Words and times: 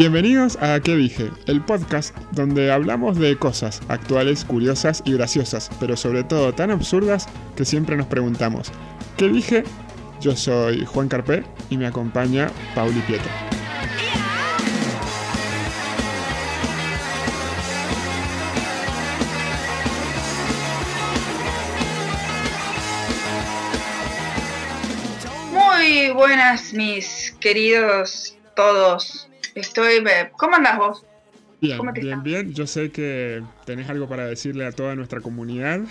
Bienvenidos 0.00 0.56
a 0.62 0.80
¿Qué 0.80 0.96
dije? 0.96 1.30
El 1.44 1.60
podcast 1.60 2.16
donde 2.30 2.72
hablamos 2.72 3.18
de 3.18 3.36
cosas 3.36 3.82
actuales, 3.88 4.46
curiosas 4.46 5.02
y 5.04 5.12
graciosas, 5.12 5.70
pero 5.78 5.94
sobre 5.94 6.24
todo 6.24 6.54
tan 6.54 6.70
absurdas 6.70 7.28
que 7.54 7.66
siempre 7.66 7.98
nos 7.98 8.06
preguntamos, 8.06 8.72
¿qué 9.18 9.28
dije? 9.28 9.62
Yo 10.22 10.34
soy 10.34 10.86
Juan 10.86 11.08
Carpé 11.08 11.44
y 11.68 11.76
me 11.76 11.86
acompaña 11.86 12.50
Pauli 12.74 12.98
Pieto. 13.00 13.28
Muy 25.52 26.08
buenas, 26.14 26.72
mis 26.72 27.36
queridos 27.38 28.34
todos. 28.56 29.29
Estoy. 29.54 30.04
¿Cómo 30.36 30.56
andas 30.56 30.78
vos? 30.78 31.06
Bien, 31.60 31.76
¿Cómo 31.76 31.92
te 31.92 32.00
bien, 32.00 32.12
está? 32.14 32.22
bien. 32.24 32.54
Yo 32.54 32.66
sé 32.66 32.90
que 32.90 33.42
tenés 33.66 33.90
algo 33.90 34.08
para 34.08 34.24
decirle 34.24 34.64
a 34.66 34.72
toda 34.72 34.94
nuestra 34.94 35.20
comunidad. 35.20 35.80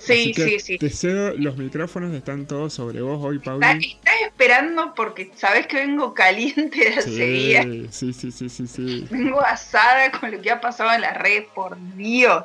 Sí, 0.00 0.12
Así 0.12 0.32
que 0.32 0.44
sí, 0.44 0.58
sí. 0.58 0.78
Te 0.78 0.90
cedo, 0.90 1.32
los 1.36 1.56
micrófonos 1.56 2.12
están 2.12 2.44
todos 2.48 2.72
sobre 2.74 3.02
vos 3.02 3.20
hoy, 3.22 3.38
Pauli. 3.38 3.64
estás 3.64 4.14
esperando 4.26 4.94
porque 4.96 5.30
sabes 5.36 5.68
que 5.68 5.76
vengo 5.76 6.12
caliente 6.12 6.90
de 6.90 6.94
hace 6.96 7.08
días. 7.10 7.66
Sí, 7.92 8.12
sí, 8.12 8.12
sí, 8.12 8.32
sí, 8.32 8.48
sí, 8.48 8.66
sí. 8.66 9.06
Vengo 9.10 9.40
asada 9.40 10.10
con 10.10 10.32
lo 10.32 10.42
que 10.42 10.50
ha 10.50 10.60
pasado 10.60 10.92
en 10.92 11.02
las 11.02 11.16
redes, 11.16 11.44
por 11.54 11.76
Dios. 11.94 12.42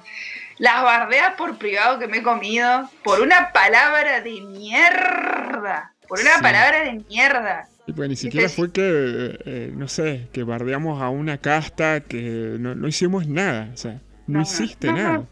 Las 0.59 0.84
bardeas 0.84 1.34
por 1.34 1.58
privado 1.58 1.98
que 1.98 2.08
me 2.08 2.17
he 2.17 2.22
comido 2.22 2.88
por 3.03 3.22
una 3.22 3.52
palabra 3.52 4.22
de 4.22 4.42
mierda. 4.42 5.94
Por 6.08 6.20
una 6.20 6.36
Sí. 6.36 6.42
palabra 6.44 6.84
de 6.84 7.03
mierda. 7.09 7.67
Y 7.88 7.94
pues 7.94 8.09
ni 8.09 8.16
siquiera 8.16 8.50
fue 8.50 8.72
que, 8.72 9.38
eh, 9.45 9.72
no 9.75 9.88
sé, 9.88 10.28
que 10.33 10.44
bardeamos 10.44 11.02
a 11.02 11.09
una 11.09 11.38
casta 11.38 12.02
que 12.02 12.55
no, 12.59 12.73
no 12.73 12.88
hicimos 12.88 13.28
nada. 13.28 13.69
O 13.73 13.78
sea, 13.78 14.00
no, 14.28 14.41
hiciste 14.41 14.88
no, 14.88 14.94
nada. 14.97 15.23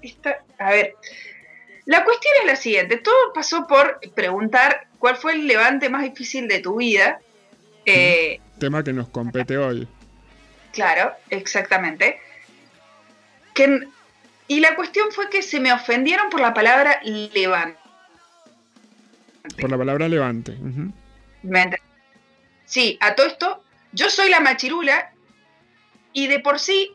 Esta- 0.00 0.38
a 0.58 0.70
ver, 0.70 0.94
la 1.84 2.02
cuestión 2.04 2.32
es 2.40 2.46
la 2.46 2.56
siguiente. 2.56 2.96
Todo 2.96 3.32
pasó 3.34 3.66
por 3.66 4.00
preguntar 4.14 4.86
cuál 4.98 5.16
fue 5.16 5.34
el 5.34 5.46
levante 5.46 5.90
más 5.90 6.02
difícil 6.02 6.48
de 6.48 6.60
tu 6.60 6.76
vida. 6.76 7.20
Eh, 7.84 8.40
Tema 8.58 8.82
que 8.82 8.92
nos 8.94 9.08
compete 9.08 9.58
hoy. 9.58 9.86
Claro, 10.72 11.12
exactamente. 11.28 12.18
Que, 13.52 13.80
y 14.48 14.60
la 14.60 14.74
cuestión 14.76 15.08
fue 15.10 15.28
que 15.28 15.42
se 15.42 15.60
me 15.60 15.72
ofendieron 15.74 16.30
por 16.30 16.40
la 16.40 16.54
palabra 16.54 17.00
levante. 17.04 17.78
Por 19.60 19.70
la 19.70 19.76
palabra 19.76 20.08
levante. 20.08 20.52
ujú. 20.52 20.90
¿Me 21.42 21.62
ent- 21.64 21.80
Sí, 22.64 22.96
a 23.00 23.14
todo 23.14 23.26
esto, 23.26 23.64
yo 23.92 24.08
soy 24.08 24.30
la 24.30 24.40
machirula 24.40 25.12
y 26.12 26.26
de 26.26 26.40
por 26.40 26.58
sí 26.58 26.94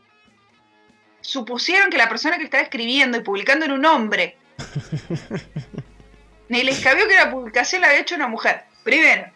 supusieron 1.22 1.90
que 1.90 1.98
la 1.98 2.10
persona 2.10 2.38
que 2.38 2.44
estaba 2.46 2.64
escribiendo 2.64 3.18
y 3.18 3.22
publicando 3.22 3.66
era 3.66 3.74
un 3.74 3.86
hombre. 3.86 4.38
Ni 6.50 6.64
les 6.64 6.80
cabió 6.80 7.08
que 7.08 7.16
la 7.16 7.30
publicación 7.30 7.82
la 7.82 7.88
había 7.88 8.00
hecho 8.02 8.16
una 8.16 8.28
mujer. 8.28 8.64
Primero. 8.84 9.30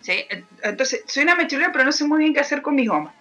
¿Sí? 0.00 0.24
Entonces, 0.62 1.02
soy 1.06 1.24
una 1.24 1.34
machirula, 1.34 1.72
pero 1.72 1.84
no 1.84 1.92
sé 1.92 2.04
muy 2.04 2.18
bien 2.20 2.34
qué 2.34 2.40
hacer 2.40 2.62
con 2.62 2.74
mis 2.76 2.88
gomas. 2.88 3.14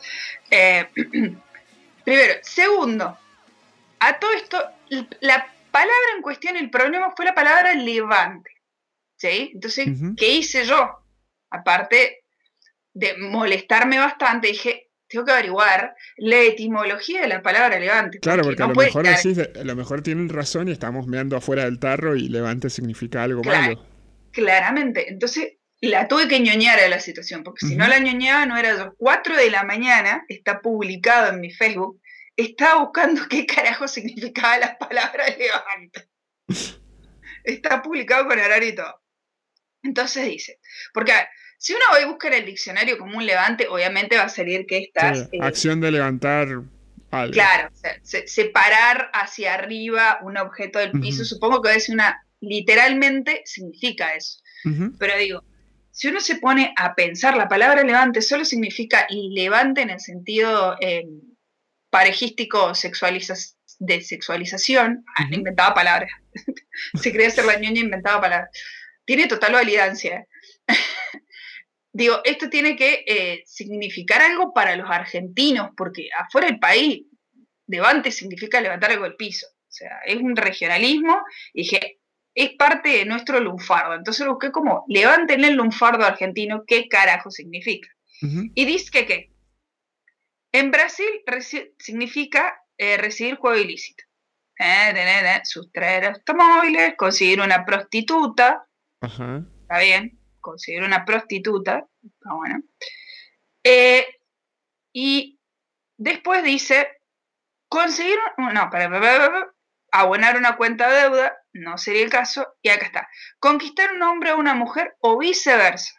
Eh, 0.51 0.87
primero. 2.03 2.33
Segundo, 2.43 3.17
a 3.99 4.19
todo 4.19 4.31
esto, 4.33 4.61
la 5.21 5.47
palabra 5.71 5.95
en 6.15 6.21
cuestión, 6.21 6.55
el 6.57 6.69
problema 6.69 7.11
fue 7.15 7.25
la 7.25 7.33
palabra 7.33 7.73
levante. 7.73 8.51
¿Sí? 9.31 9.51
Entonces. 9.53 9.87
¿qué 10.17 10.35
hice 10.35 10.65
yo? 10.65 10.89
Aparte 11.49 12.23
de 12.93 13.17
molestarme 13.17 13.97
bastante, 13.97 14.49
dije, 14.49 14.89
tengo 15.07 15.23
que 15.25 15.31
averiguar 15.31 15.95
la 16.17 16.39
etimología 16.41 17.21
de 17.21 17.29
la 17.29 17.41
palabra 17.41 17.79
levante. 17.79 18.19
Claro, 18.19 18.43
porque 18.43 18.59
no 18.59 18.65
a 18.65 18.67
lo 18.69 18.75
mejor 18.75 19.07
decís, 19.07 19.39
a 19.39 19.63
lo 19.63 19.75
mejor 19.77 20.01
tienen 20.01 20.27
razón 20.27 20.67
y 20.67 20.73
estamos 20.73 21.07
meando 21.07 21.37
afuera 21.37 21.63
del 21.63 21.79
tarro 21.79 22.17
y 22.17 22.27
levante 22.27 22.69
significa 22.69 23.23
algo 23.23 23.41
Claro. 23.41 23.61
malo. 23.61 23.87
Claramente. 24.31 25.09
Entonces, 25.09 25.53
la 25.79 26.09
tuve 26.09 26.27
que 26.27 26.41
ñoñar 26.41 26.79
a 26.79 26.89
la 26.89 26.99
situación, 26.99 27.43
porque 27.45 27.65
si 27.67 27.77
no 27.77 27.87
la 27.87 27.99
ñoñaba, 27.99 28.45
no 28.45 28.57
era 28.57 28.75
yo. 28.75 28.93
4 28.97 29.37
de 29.37 29.51
la 29.51 29.63
mañana, 29.63 30.25
está 30.27 30.59
publicado 30.59 31.31
en 31.31 31.39
mi 31.39 31.49
Facebook, 31.51 32.01
estaba 32.35 32.83
buscando 32.83 33.21
qué 33.29 33.45
carajo 33.45 33.87
significaba 33.87 34.57
la 34.57 34.77
palabra 34.77 35.23
levante. 35.37 36.09
Está 37.43 37.81
publicado 37.81 38.27
con 38.27 38.37
horario 38.39 38.69
y 38.69 38.75
todo. 38.75 39.02
Entonces 39.83 40.25
dice, 40.27 40.59
porque 40.93 41.11
a 41.11 41.17
ver, 41.17 41.27
si 41.57 41.73
uno 41.73 41.83
hoy 41.93 42.05
busca 42.05 42.27
en 42.27 42.33
el 42.35 42.45
diccionario 42.45 42.97
como 42.97 43.17
un 43.17 43.25
levante, 43.25 43.67
obviamente 43.67 44.17
va 44.17 44.23
a 44.23 44.29
salir 44.29 44.65
que 44.65 44.79
estás... 44.79 45.27
Sí, 45.29 45.37
eh, 45.37 45.39
acción 45.41 45.79
de 45.81 45.91
levantar 45.91 46.47
algo. 47.11 47.33
Claro, 47.33 47.69
o 47.71 47.75
sea, 47.75 47.97
se- 48.03 48.27
separar 48.27 49.09
hacia 49.13 49.53
arriba 49.53 50.19
un 50.23 50.37
objeto 50.37 50.79
del 50.79 50.91
piso, 50.91 51.21
Ujú. 51.21 51.25
supongo 51.25 51.61
que 51.61 51.75
es 51.75 51.89
una, 51.89 52.25
literalmente 52.41 53.43
significa 53.45 54.13
eso. 54.15 54.39
Pero 54.97 55.17
digo, 55.17 55.43
si 55.91 56.07
uno 56.07 56.19
se 56.21 56.37
pone 56.37 56.73
a 56.77 56.95
pensar, 56.95 57.35
la 57.37 57.47
palabra 57.49 57.83
levante 57.83 58.21
solo 58.21 58.45
significa 58.45 59.05
levante 59.09 59.81
en 59.81 59.89
el 59.91 59.99
sentido 59.99 60.75
eh, 60.81 61.05
parejístico 61.89 62.73
sexualiza- 62.73 63.55
de 63.79 64.01
sexualización. 64.01 65.03
Ah, 65.17 65.25
Ujú. 65.25 65.33
inventaba 65.35 65.73
palabras. 65.73 66.09
Se 66.95 67.11
quería 67.11 67.27
hacer 67.27 67.45
la 67.45 67.57
ñoña, 67.57 67.81
inventaba 67.81 68.21
palabras. 68.21 68.49
Tiene 69.05 69.27
total 69.27 69.53
validancia. 69.53 70.27
Digo, 71.91 72.21
esto 72.23 72.49
tiene 72.49 72.75
que 72.75 73.03
eh, 73.05 73.43
significar 73.45 74.21
algo 74.21 74.53
para 74.53 74.75
los 74.75 74.89
argentinos, 74.89 75.71
porque 75.77 76.09
afuera 76.17 76.47
del 76.47 76.59
país, 76.59 77.03
levante 77.67 78.11
significa 78.11 78.61
levantar 78.61 78.91
algo 78.91 79.03
del 79.03 79.15
piso. 79.15 79.47
O 79.47 79.71
sea, 79.71 79.99
es 80.05 80.17
un 80.17 80.35
regionalismo. 80.35 81.21
Y 81.53 81.63
dije, 81.63 81.99
es 82.35 82.51
parte 82.55 82.89
de 82.89 83.05
nuestro 83.05 83.39
lunfardo. 83.39 83.95
Entonces 83.95 84.25
lo 84.25 84.33
busqué 84.33 84.51
como, 84.51 84.85
levanten 84.87 85.43
el 85.43 85.55
lunfardo 85.55 86.05
argentino, 86.05 86.63
¿qué 86.65 86.87
carajo 86.87 87.29
significa? 87.31 87.89
Y 88.55 88.63
dice 88.63 88.89
que 88.89 89.05
qué. 89.05 89.33
En 90.53 90.71
Brasil 90.71 91.05
significa 91.77 92.57
eh, 92.77 92.95
recibir 92.95 93.35
juego 93.35 93.57
ilícito. 93.57 94.05
Eh, 94.57 94.93
eh, 94.95 95.41
sustraer 95.43 96.05
automóviles, 96.05 96.93
conseguir 96.95 97.41
una 97.41 97.65
prostituta, 97.65 98.65
Ajá. 99.03 99.43
está 99.61 99.79
bien, 99.79 100.19
conseguir 100.39 100.83
una 100.83 101.05
prostituta, 101.05 101.87
está 102.03 102.33
bueno. 102.33 102.61
Eh, 103.63 104.05
y 104.93 105.39
después 105.97 106.43
dice, 106.43 106.87
conseguir, 107.67 108.17
un- 108.37 108.53
no, 108.53 108.69
para, 108.69 108.89
para, 108.89 108.99
para, 109.01 109.31
para, 109.31 109.53
abonar 109.91 110.37
una 110.37 110.57
cuenta 110.57 110.89
de 110.89 111.01
deuda, 111.01 111.37
no 111.53 111.77
sería 111.77 112.03
el 112.03 112.09
caso, 112.09 112.47
y 112.61 112.69
acá 112.69 112.85
está, 112.87 113.09
conquistar 113.39 113.93
un 113.93 114.01
hombre 114.01 114.31
o 114.31 114.37
una 114.39 114.55
mujer 114.55 114.95
o 115.01 115.17
viceversa. 115.19 115.93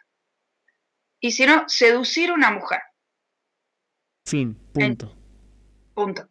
Y 1.21 1.31
si 1.31 1.45
no, 1.45 1.67
seducir 1.69 2.31
una 2.31 2.51
mujer, 2.51 2.81
Fin. 4.27 4.55
Punto. 4.73 5.15
punto. 5.93 6.27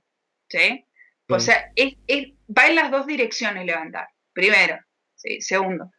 ¿Sí? 0.48 0.84
O 1.28 1.38
sea, 1.40 1.72
es- 1.76 1.96
es- 2.06 2.32
va 2.48 2.66
en 2.66 2.74
las 2.74 2.90
dos 2.90 3.06
direcciones 3.06 3.64
levantar. 3.64 4.08
Primero, 4.32 4.78
¿sí? 5.14 5.40
segundo. 5.40 5.90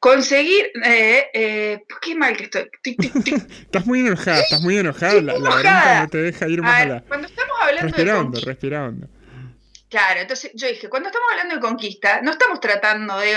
Conseguir, 0.00 0.70
eh, 0.84 1.28
eh, 1.34 1.84
qué 2.00 2.14
mal 2.14 2.36
que 2.36 2.44
estoy. 2.44 2.70
Tic, 2.82 3.00
tic, 3.00 3.24
tic. 3.24 3.34
Estás 3.62 3.84
muy 3.86 4.00
enojada, 4.00 4.40
estás 4.40 4.60
muy 4.60 4.78
enojada. 4.78 5.14
La, 5.14 5.32
la 5.32 5.38
enojada. 5.38 6.02
no 6.02 6.08
te 6.08 6.18
deja 6.18 6.48
ir 6.48 6.62
más 6.62 6.74
a 6.74 6.78
ver, 6.78 6.88
la. 6.88 7.00
cuando 7.02 7.26
estamos 7.26 7.56
hablando 7.60 7.80
de 7.82 7.88
Respira 7.88 8.12
hondo, 8.18 8.24
conquista, 8.30 8.46
respira 8.50 8.84
hondo. 8.84 9.08
Claro, 9.90 10.20
entonces 10.20 10.50
yo 10.54 10.68
dije, 10.68 10.88
cuando 10.88 11.08
estamos 11.08 11.26
hablando 11.32 11.54
de 11.56 11.60
conquista, 11.60 12.20
no 12.22 12.30
estamos 12.32 12.60
tratando 12.60 13.18
de 13.18 13.34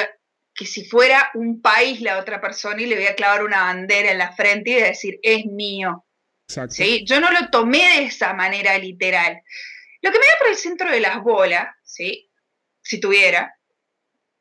que 0.53 0.65
si 0.65 0.85
fuera 0.85 1.31
un 1.33 1.61
país 1.61 2.01
la 2.01 2.19
otra 2.19 2.39
persona 2.41 2.79
y 2.81 2.85
le 2.85 2.95
voy 2.95 3.07
a 3.07 3.15
clavar 3.15 3.43
una 3.43 3.63
bandera 3.63 4.11
en 4.11 4.17
la 4.17 4.33
frente 4.33 4.69
y 4.71 4.73
decir, 4.75 5.17
es 5.23 5.45
mío. 5.45 6.05
Exacto. 6.47 6.75
¿sí? 6.75 7.05
Yo 7.07 7.19
no 7.21 7.31
lo 7.31 7.49
tomé 7.49 7.79
de 7.97 8.03
esa 8.03 8.33
manera 8.33 8.77
literal. 8.77 9.41
Lo 10.01 10.11
que 10.11 10.19
me 10.19 10.25
da 10.25 10.33
por 10.39 10.49
el 10.49 10.55
centro 10.57 10.91
de 10.91 10.99
las 10.99 11.21
bolas, 11.23 11.69
¿sí? 11.83 12.29
si 12.83 12.99
tuviera, 12.99 13.55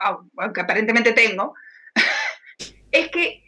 au- 0.01 0.29
aunque 0.39 0.61
aparentemente 0.63 1.13
tengo, 1.13 1.55
es 2.93 3.09
que 3.11 3.45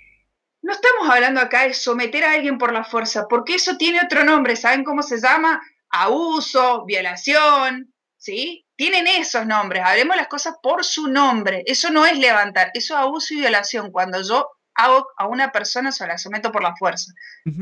no 0.62 0.72
estamos 0.72 1.08
hablando 1.10 1.40
acá 1.40 1.66
de 1.66 1.74
someter 1.74 2.24
a 2.24 2.32
alguien 2.32 2.58
por 2.58 2.72
la 2.72 2.84
fuerza, 2.84 3.26
porque 3.28 3.56
eso 3.56 3.76
tiene 3.76 4.00
otro 4.02 4.24
nombre, 4.24 4.56
¿saben 4.56 4.84
cómo 4.84 5.02
se 5.02 5.20
llama? 5.20 5.60
Abuso, 5.90 6.84
violación, 6.84 7.92
¿sí? 8.16 8.64
Tienen 8.76 9.06
esos 9.06 9.44
nombres, 9.46 9.82
hablemos 9.84 10.16
las 10.16 10.28
cosas 10.28 10.54
por 10.62 10.84
su 10.84 11.08
nombre, 11.08 11.62
eso 11.66 11.90
no 11.90 12.06
es 12.06 12.16
levantar, 12.16 12.70
eso 12.74 12.94
es 12.94 13.00
abuso 13.00 13.34
y 13.34 13.40
violación, 13.40 13.90
cuando 13.90 14.22
yo 14.22 14.48
hago 14.74 15.08
a 15.16 15.26
una 15.26 15.52
persona 15.52 15.92
se 15.92 16.06
la 16.06 16.16
someto 16.16 16.50
por 16.52 16.62
la 16.62 16.74
fuerza. 16.76 17.12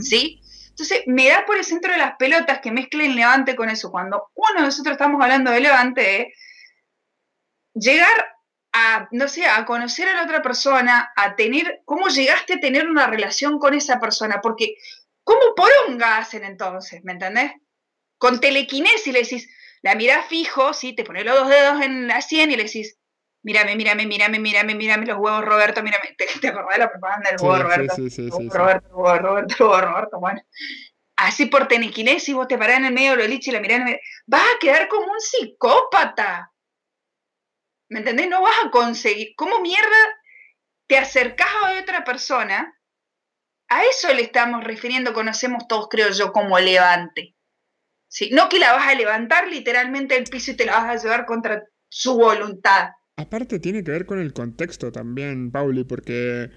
¿sí? 0.00 0.40
Entonces, 0.68 1.02
me 1.06 1.28
da 1.28 1.44
por 1.44 1.56
el 1.56 1.64
centro 1.64 1.92
de 1.92 1.98
las 1.98 2.16
pelotas 2.16 2.60
que 2.60 2.70
mezclen 2.70 3.16
levante 3.16 3.56
con 3.56 3.68
eso. 3.68 3.90
Cuando 3.90 4.30
uno 4.34 4.60
de 4.60 4.66
nosotros 4.66 4.92
estamos 4.92 5.20
hablando 5.20 5.50
de 5.50 5.60
levante, 5.60 6.00
de 6.00 6.34
llegar 7.74 8.26
a, 8.72 9.08
no 9.10 9.28
sé, 9.28 9.46
a 9.46 9.64
conocer 9.64 10.08
a 10.08 10.14
la 10.14 10.24
otra 10.24 10.42
persona, 10.42 11.12
a 11.16 11.34
tener, 11.34 11.82
cómo 11.84 12.08
llegaste 12.08 12.54
a 12.54 12.60
tener 12.60 12.88
una 12.88 13.06
relación 13.06 13.58
con 13.58 13.74
esa 13.74 13.98
persona, 13.98 14.40
porque 14.42 14.76
¿Cómo 15.24 15.54
poronga 15.54 16.18
hacen 16.18 16.44
entonces? 16.44 17.04
¿Me 17.04 17.12
entendés? 17.12 17.52
Con 18.18 18.40
telequinesis 18.40 19.12
le 19.12 19.22
decís, 19.22 19.48
la 19.82 19.94
mirás 19.94 20.26
fijo, 20.26 20.74
¿sí? 20.74 20.92
Te 20.92 21.04
pones 21.04 21.24
los 21.24 21.38
dos 21.38 21.48
dedos 21.48 21.80
en 21.82 22.08
la 22.08 22.20
sien 22.20 22.50
y 22.50 22.56
le 22.56 22.64
decís, 22.64 22.98
mírame, 23.42 23.76
mírame, 23.76 24.06
mírame, 24.06 24.38
mírame, 24.38 24.74
mírame 24.74 25.06
los 25.06 25.18
huevos, 25.18 25.44
Roberto, 25.44 25.84
mírame. 25.84 26.14
¿Te, 26.18 26.26
te 26.40 26.48
acordás 26.48 26.76
de 26.76 26.78
la 26.78 26.90
propaganda 26.90 27.30
del 27.30 27.40
huevo, 27.40 27.62
Roberto? 27.62 27.94
Sí, 27.94 28.10
sí, 28.10 28.28
sí, 28.28 28.48
Roberto, 28.48 28.88
huevo, 28.92 29.18
Roberto, 29.18 29.54
huevo, 29.68 29.80
Roberto, 29.80 30.18
bueno. 30.18 30.42
Así 31.16 31.46
por 31.46 31.68
telequinesis 31.68 32.34
vos 32.34 32.48
te 32.48 32.58
parás 32.58 32.78
en 32.78 32.86
el 32.86 32.94
medio 32.94 33.14
de 33.14 33.28
los 33.28 33.46
y 33.46 33.50
la 33.50 33.60
mirás 33.60 33.76
en 33.76 33.82
el 33.82 33.84
medio. 33.84 34.00
Vas 34.26 34.42
a 34.42 34.58
quedar 34.58 34.88
como 34.88 35.12
un 35.12 35.20
psicópata. 35.20 36.50
¿Me 37.90 37.98
entendés? 37.98 38.28
No 38.28 38.40
vas 38.40 38.56
a 38.64 38.70
conseguir. 38.70 39.34
¿Cómo 39.36 39.60
mierda 39.60 39.98
te 40.86 40.96
acercás 40.96 41.48
a 41.62 41.80
otra 41.82 42.04
persona? 42.04 42.74
A 43.68 43.84
eso 43.84 44.12
le 44.14 44.22
estamos 44.22 44.64
refiriendo, 44.64 45.12
conocemos 45.12 45.68
todos, 45.68 45.88
creo 45.90 46.10
yo, 46.10 46.32
como 46.32 46.58
levante. 46.58 47.36
¿Sí? 48.08 48.30
No 48.32 48.48
que 48.48 48.58
la 48.58 48.72
vas 48.72 48.88
a 48.88 48.94
levantar 48.94 49.48
literalmente 49.48 50.14
del 50.14 50.24
piso 50.24 50.52
y 50.52 50.56
te 50.56 50.66
la 50.66 50.78
vas 50.78 50.88
a 50.88 51.02
llevar 51.02 51.26
contra 51.26 51.64
su 51.88 52.16
voluntad. 52.16 52.90
Aparte 53.16 53.58
tiene 53.58 53.84
que 53.84 53.90
ver 53.90 54.06
con 54.06 54.20
el 54.20 54.32
contexto 54.32 54.90
también, 54.90 55.50
Pauli, 55.50 55.84
porque, 55.84 56.50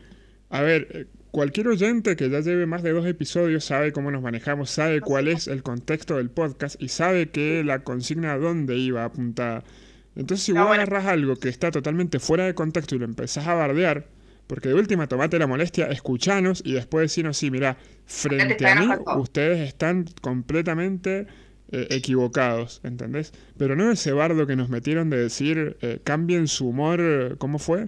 a 0.50 0.62
ver, 0.62 0.88
eh, 0.92 1.06
cualquier 1.32 1.68
oyente 1.68 2.16
que 2.16 2.30
ya 2.30 2.40
lleve 2.42 2.66
más 2.68 2.84
de 2.84 2.92
dos 2.92 3.06
episodios 3.08 3.66
sabe 3.66 3.92
cómo 3.92 4.12
nos 4.12 4.22
manejamos, 4.22 4.70
sabe 4.70 5.02
cuál 5.02 5.28
es 5.28 5.48
el 5.48 5.64
contexto 5.64 6.18
del 6.18 6.30
podcast 6.30 6.80
y 6.82 6.90
sabe 6.90 7.30
que 7.32 7.64
la 7.64 7.84
consigna 7.84 8.34
a 8.34 8.38
dónde 8.38 8.78
iba 8.78 9.04
apuntada. 9.04 9.64
Entonces, 10.16 10.46
si 10.46 10.52
vos 10.52 10.70
agarras 10.70 11.06
algo 11.06 11.36
que 11.36 11.50
está 11.50 11.72
totalmente 11.72 12.20
fuera 12.20 12.46
de 12.46 12.54
contexto 12.54 12.96
y 12.96 13.00
lo 13.00 13.06
empezás 13.06 13.48
a 13.48 13.56
bardear, 13.56 14.06
porque 14.48 14.70
de 14.70 14.76
última 14.76 15.08
tomate 15.08 15.40
la 15.40 15.48
molestia, 15.48 15.88
escuchanos 15.88 16.62
y 16.66 16.74
después 16.74 17.04
decirnos, 17.04 17.38
sí, 17.38 17.50
mira, 17.50 17.78
frente 18.06 18.68
a 18.68 18.76
mí 18.76 18.88
ustedes 19.18 19.68
están 19.68 20.06
completamente 20.22 21.28
eh, 21.72 21.88
equivocados, 21.90 22.82
¿entendés? 22.84 23.34
Pero 23.58 23.76
no 23.76 23.92
ese 23.92 24.12
bardo 24.12 24.46
que 24.46 24.56
nos 24.56 24.70
metieron 24.70 25.10
de 25.10 25.18
decir, 25.18 25.78
eh, 25.82 26.00
cambien 26.04 26.48
su 26.48 26.68
humor, 26.68 27.38
¿cómo 27.40 27.58
fue? 27.58 27.88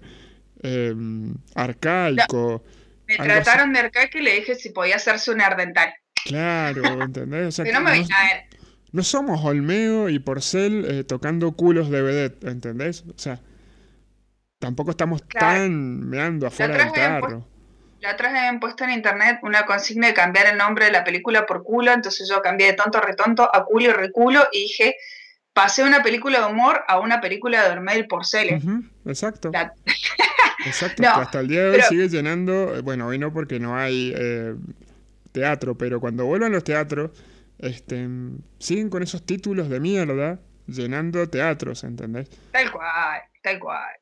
Em, 0.63 1.35
arcaico. 1.53 2.63
me 3.07 3.17
trataron 3.17 3.73
de 3.73 3.79
arcaico 3.81 4.17
y 4.17 4.21
le 4.21 4.33
dije 4.35 4.55
si 4.55 4.69
podía 4.69 4.95
hacerse 4.95 5.31
un 5.31 5.41
ardental. 5.41 5.93
Claro, 6.25 7.03
¿entendés? 7.03 7.47
O 7.47 7.51
sea, 7.51 7.65
no, 7.71 7.81
me, 7.81 7.99
no, 7.99 8.05
somos 9.03 9.43
Olmeo 9.43 10.09
y 10.09 10.19
Porcel 10.19 10.85
eh, 10.85 11.03
tocando 11.03 11.51
culos 11.53 11.89
de 11.89 12.01
vedette, 12.01 12.43
¿entendés? 12.47 13.03
O 13.07 13.17
sea, 13.17 13.39
tampoco 14.59 14.91
estamos 14.91 15.27
tan 15.27 16.07
meando 16.07 16.47
afuera 16.47 16.77
del 16.77 16.91
carro. 16.91 17.47
La 17.99 18.13
otra 18.13 18.29
vez 18.29 18.39
habían 18.39 18.59
puesto 18.59 18.83
en 18.83 18.91
internet 18.91 19.39
una 19.41 19.65
consigna 19.65 20.07
de 20.07 20.13
cambiar 20.13 20.47
el 20.47 20.57
nombre 20.57 20.85
de 20.85 20.91
la 20.91 21.03
película 21.03 21.45
por 21.45 21.63
culo, 21.63 21.91
entonces 21.91 22.29
yo 22.29 22.41
cambié 22.41 22.67
de 22.67 22.73
tonto 22.73 22.99
a 22.99 23.01
retonto 23.01 23.49
a 23.51 23.65
culo 23.65 23.85
y 23.85 23.93
reculo 23.93 24.47
y 24.51 24.63
dije, 24.63 24.95
pasé 25.53 25.83
una 25.83 26.03
película 26.03 26.39
de 26.39 26.51
humor 26.51 26.83
a 26.87 26.99
una 26.99 27.21
película 27.21 27.63
de 27.63 27.69
dormir 27.69 27.95
el 27.95 28.07
porcel. 28.07 28.61
exacto. 29.05 29.51
exacto, 30.65 31.01
que 31.01 31.07
hasta 31.07 31.39
el 31.39 31.47
día 31.47 31.63
de 31.63 31.69
hoy 31.71 31.81
sigue 31.89 32.09
llenando, 32.09 32.75
eh, 32.75 32.81
bueno, 32.81 33.07
hoy 33.07 33.17
no 33.17 33.33
porque 33.33 33.59
no 33.59 33.75
hay 33.75 34.13
eh, 34.15 34.53
teatro, 35.31 35.77
pero 35.77 35.99
cuando 35.99 36.25
vuelvan 36.25 36.51
los 36.51 36.63
teatros, 36.63 37.11
este, 37.59 38.07
siguen 38.59 38.89
con 38.89 39.03
esos 39.03 39.25
títulos 39.25 39.69
de 39.69 39.79
mierda 39.79 40.39
llenando 40.67 41.27
teatros, 41.29 41.83
¿entendés? 41.83 42.29
Tal 42.51 42.71
cual, 42.71 43.21
tal 43.41 43.59
cual. 43.59 43.95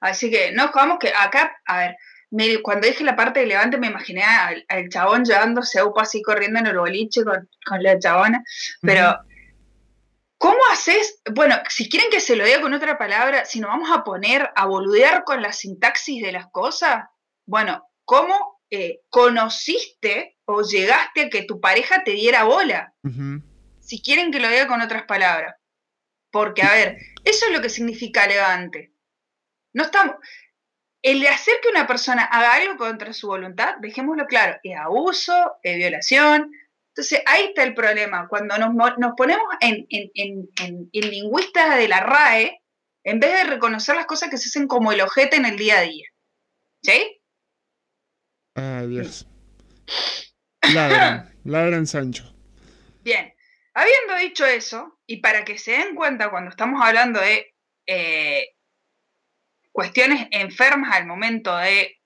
Así 0.00 0.30
que 0.30 0.52
no 0.52 0.70
vamos 0.74 0.98
que 0.98 1.08
acá, 1.08 1.56
a 1.66 1.78
ver, 1.78 1.96
cuando 2.62 2.86
dije 2.86 3.04
la 3.04 3.16
parte 3.16 3.40
de 3.40 3.46
Levante 3.46 3.78
me 3.78 3.88
imaginé 3.88 4.22
al, 4.24 4.88
chabón 4.88 5.24
llevándose 5.24 5.78
a 5.78 5.84
UPA 5.84 6.02
así 6.02 6.22
corriendo 6.22 6.58
en 6.58 6.66
el 6.66 6.78
boliche 6.78 7.22
con, 7.24 7.48
la 7.82 7.98
chabona, 7.98 8.42
pero 8.80 9.18
¿cómo 10.38 10.58
haces? 10.72 11.20
Bueno, 11.32 11.56
si 11.68 11.88
quieren 11.88 12.10
que 12.10 12.20
se 12.20 12.36
lo 12.36 12.44
diga 12.44 12.60
con 12.60 12.72
otra 12.72 12.98
palabra, 12.98 13.44
si 13.44 13.60
nos 13.60 13.70
vamos 13.70 13.90
a 13.92 14.02
poner 14.02 14.50
a 14.56 14.66
boludear 14.66 15.24
con 15.24 15.42
la 15.42 15.52
sintaxis 15.52 16.22
de 16.22 16.32
las 16.32 16.46
cosas, 16.50 17.04
bueno, 17.46 17.86
¿cómo 18.04 18.60
eh, 18.70 19.00
conociste 19.10 20.31
o 20.46 20.62
llegaste 20.62 21.22
a 21.22 21.30
que 21.30 21.42
tu 21.42 21.60
pareja 21.60 22.04
te 22.04 22.12
diera 22.12 22.44
bola? 22.44 22.94
Si 23.80 24.02
quieren 24.02 24.30
que 24.30 24.40
lo 24.40 24.48
diga 24.48 24.66
con 24.66 24.80
otras 24.80 25.04
palabras. 25.04 25.56
Porque, 26.30 26.62
a 26.62 26.72
ver, 26.72 26.98
eso 27.24 27.46
es 27.46 27.52
lo 27.52 27.60
que 27.60 27.68
significa 27.68 28.26
levante. 28.26 28.92
No 29.74 29.84
estamos, 29.84 30.16
el 31.02 31.26
hacer 31.26 31.54
que 31.60 31.68
una 31.68 31.86
persona 31.86 32.24
haga 32.24 32.54
algo 32.54 32.76
contra 32.76 33.12
su 33.12 33.26
voluntad, 33.26 33.74
dejémoslo 33.80 34.26
claro, 34.26 34.58
es 34.62 34.76
abuso, 34.76 35.56
es 35.62 35.76
violación. 35.76 36.52
Entonces 36.90 37.22
ahí 37.26 37.46
está 37.46 37.64
el 37.64 37.74
problema. 37.74 38.28
Cuando 38.28 38.56
nos, 38.56 39.12
ponemos 39.16 39.44
en, 39.60 39.86
lingüistas 40.92 41.76
de 41.76 41.88
la 41.88 42.00
RAE, 42.00 42.60
en 43.04 43.18
vez 43.18 43.32
de 43.32 43.44
reconocer 43.44 43.96
las 43.96 44.06
cosas 44.06 44.30
que 44.30 44.38
se 44.38 44.48
hacen 44.48 44.68
como 44.68 44.92
el 44.92 45.00
ojete 45.00 45.36
en 45.36 45.46
el 45.46 45.56
día 45.56 45.78
a 45.78 45.82
día. 45.82 46.08
¿Sí? 46.82 47.20
Ah, 48.54 48.84
Dios. 48.86 49.26
Ladran, 50.74 51.32
ladran 51.44 51.86
Sancho. 51.86 52.32
Bien, 53.02 53.34
habiendo 53.74 54.16
dicho 54.16 54.46
eso, 54.46 54.98
y 55.06 55.18
para 55.18 55.44
que 55.44 55.58
se 55.58 55.72
den 55.72 55.94
cuenta 55.94 56.30
cuando 56.30 56.50
estamos 56.50 56.80
hablando 56.82 57.20
de 57.20 57.54
eh, 57.86 58.54
cuestiones 59.72 60.28
enfermas 60.30 60.94
al 60.94 61.06
momento 61.06 61.56
de 61.56 61.98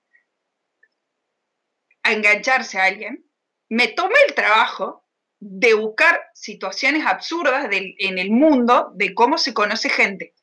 engancharse 2.03 2.79
a 2.79 2.85
alguien, 2.85 3.25
me 3.69 3.89
tomé 3.89 4.15
el 4.27 4.33
trabajo 4.33 5.07
de 5.39 5.73
buscar 5.73 6.19
situaciones 6.33 7.05
absurdas 7.05 7.69
en 7.71 8.17
el 8.17 8.31
mundo 8.31 8.91
de 8.95 9.13
cómo 9.13 9.37
se 9.37 9.53
conoce 9.53 9.89
gente. 9.89 10.33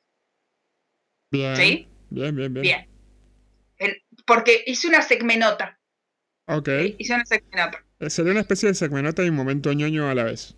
Bien. 1.31 1.57
¿Sí? 1.57 1.89
Bien, 2.11 2.37
bien, 2.37 2.55
bien. 2.55 2.89
porque 4.25 4.63
hice 4.67 4.87
una 4.87 5.03
segmenota. 5.03 5.81
Ok. 6.47 6.69
Hice 6.99 7.15
una 7.15 7.27
segmenota. 7.27 7.84
Eh, 8.01 8.11
sería 8.11 8.33
una 8.33 8.41
especie 8.41 8.69
de 8.69 8.75
segmenota 8.75 9.23
y 9.23 9.29
un 9.29 9.37
momento 9.37 9.73
ñoño 9.73 10.09
a 10.09 10.15
la 10.15 10.25
vez. 10.25 10.55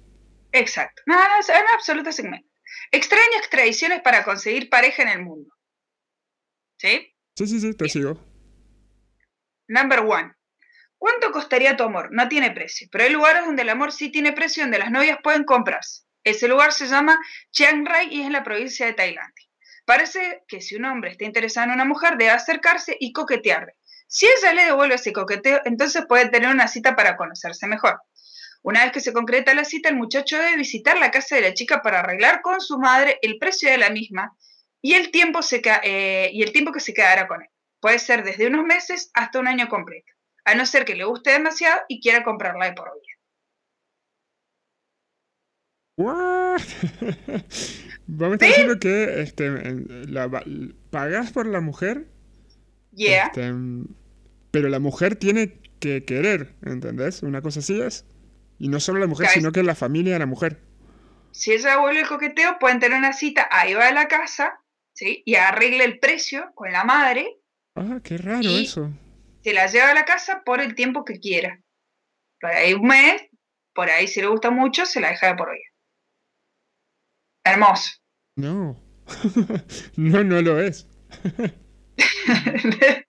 Exacto. 0.53 1.03
No, 1.07 1.17
no, 1.17 1.41
es 1.41 1.49
una 1.49 1.75
absoluta 1.75 2.13
segmento. 2.13 2.49
Extrañas 2.91 3.51
tradiciones 3.51 4.01
para 4.01 4.25
conseguir 4.25 4.71
pareja 4.71 5.03
en 5.03 5.09
el 5.09 5.23
mundo. 5.23 5.51
¿Sí? 6.79 7.15
Sí, 7.35 7.47
sí, 7.47 7.61
sí, 7.61 7.75
te 7.75 7.89
sigo. 7.89 8.19
Number 9.69 10.01
one. 10.01 10.33
¿Cuánto 10.99 11.31
costaría 11.31 11.77
tu 11.77 11.85
amor? 11.85 12.09
No 12.11 12.29
tiene 12.29 12.51
precio, 12.53 12.89
pero 12.91 13.05
hay 13.05 13.11
lugares 13.11 13.45
donde 13.45 13.63
el 13.63 13.69
amor 13.69 13.93
sí 13.93 14.11
tiene 14.11 14.33
precio, 14.33 14.63
donde 14.63 14.79
las 14.79 14.91
novias 14.91 15.19
pueden 15.23 15.45
comprarse. 15.45 16.03
Ese 16.25 16.49
lugar 16.49 16.73
se 16.73 16.87
llama 16.87 17.19
Chiang 17.53 17.85
Rai 17.85 18.09
y 18.11 18.21
es 18.21 18.27
en 18.27 18.33
la 18.33 18.43
provincia 18.43 18.87
de 18.87 18.95
Tailandia. 18.95 19.47
Parece 19.85 20.43
que 20.49 20.61
si 20.61 20.75
un 20.75 20.85
hombre 20.87 21.13
está 21.13 21.25
interesado 21.25 21.69
en 21.69 21.75
una 21.75 21.85
mujer, 21.85 22.17
debe 22.17 22.31
acercarse 22.31 22.97
y 22.99 23.13
coquetearle. 23.13 23.75
Si 24.07 24.27
ella 24.27 24.53
le 24.55 24.65
devuelve 24.67 24.95
ese 24.95 25.13
coqueteo, 25.13 25.61
entonces 25.65 26.05
puede 26.09 26.29
tener 26.29 26.51
una 26.51 26.69
cita 26.69 26.95
para 26.97 27.17
conocerse 27.17 27.67
mejor. 27.67 28.01
Una 28.63 28.83
vez 28.83 28.93
que 28.93 29.01
se 29.01 29.13
concreta 29.13 29.55
la 29.55 29.65
cita, 29.65 29.89
el 29.89 29.97
muchacho 29.97 30.39
debe 30.39 30.57
visitar 30.57 30.99
la 30.99 31.11
casa 31.11 31.37
de 31.37 31.43
la 31.43 31.55
chica 31.55 31.83
para 31.83 32.01
arreglar 32.01 32.43
con 32.43 32.61
su 32.61 32.79
madre 32.79 33.19
el 33.23 33.39
precio 33.39 33.71
de 33.71 33.79
la 33.79 33.91
misma 33.91 34.37
y 34.83 34.95
el 34.95 35.11
tiempo, 35.11 35.43
se, 35.43 35.63
eh, 35.85 36.31
y 36.33 36.43
el 36.43 36.53
tiempo 36.53 36.73
que 36.73 36.81
se 36.81 36.95
quedará 36.95 37.29
con 37.29 37.43
él. 37.43 37.49
Puede 37.81 37.99
ser 37.99 38.25
desde 38.25 38.47
unos 38.47 38.65
meses 38.65 39.11
hasta 39.15 39.39
un 39.39 39.49
año 39.49 39.69
completo, 39.69 40.13
a 40.45 40.55
no 40.55 40.67
ser 40.67 40.85
que 40.85 40.95
le 40.95 41.05
guste 41.05 41.31
demasiado 41.31 41.81
y 41.89 42.01
quiera 42.01 42.25
comprarla 42.25 42.67
de 42.67 42.73
por 42.73 42.93
vida. 42.95 43.07
Vamos 48.07 48.33
a 48.33 48.35
estar 48.35 48.49
diciendo 48.49 48.79
que 48.79 49.21
este, 49.21 49.51
la, 50.09 50.29
pagás 50.91 51.33
por 51.33 51.47
la 51.47 51.61
mujer. 51.61 52.07
Yeah. 52.97 53.27
Este, 53.27 53.53
pero 54.51 54.69
la 54.69 54.81
mujer 54.81 55.17
tiene 55.17 55.61
que 55.81 56.05
querer, 56.05 56.55
¿entendés? 56.63 57.23
Una 57.23 57.43
cosa 57.43 57.61
así 57.61 57.81
es. 57.81 58.07
Y 58.59 58.69
no 58.69 58.81
solo 58.81 58.99
la 58.99 59.07
mujer, 59.07 59.29
sino 59.29 59.53
que 59.53 59.63
la 59.63 59.75
familia 59.75 60.15
de 60.15 60.19
la 60.21 60.27
mujer. 60.27 60.63
Si 61.31 61.53
ella 61.53 61.77
vuelve 61.77 62.01
el 62.01 62.09
coqueteo, 62.09 62.59
pueden 62.59 62.81
tener 62.81 62.97
una 62.99 63.13
cita, 63.13 63.47
ahí 63.51 63.75
va 63.75 63.89
a 63.89 63.93
la 63.93 64.09
casa, 64.09 64.59
y 64.99 65.35
arregle 65.35 65.85
el 65.85 65.99
precio 65.99 66.53
con 66.55 66.73
la 66.73 66.85
madre. 66.85 67.37
Ah, 67.75 68.01
qué 68.03 68.17
raro 68.17 68.49
eso. 68.49 68.91
Se 69.45 69.53
la 69.53 69.67
lleva 69.67 69.91
a 69.91 69.95
la 69.95 70.07
casa 70.07 70.43
por 70.43 70.63
el 70.63 70.75
tiempo 70.75 71.05
que 71.05 71.21
quiera. 71.21 71.61
Por 72.41 72.51
ahí 72.51 72.73
un 72.73 72.87
mes, 72.87 73.23
por 73.75 73.91
ahí 73.91 74.09
si 74.09 74.23
le 74.23 74.29
gusta 74.29 74.51
mucho, 74.51 74.87
se 74.87 75.01
la 75.01 75.11
deja 75.11 75.29
de 75.29 75.35
por 75.35 75.53
vida. 75.53 75.69
Hermoso. 77.45 77.91
No. 78.37 78.83
no, 79.97 80.25
no 80.25 80.41
lo 80.41 80.59
es. 80.59 80.89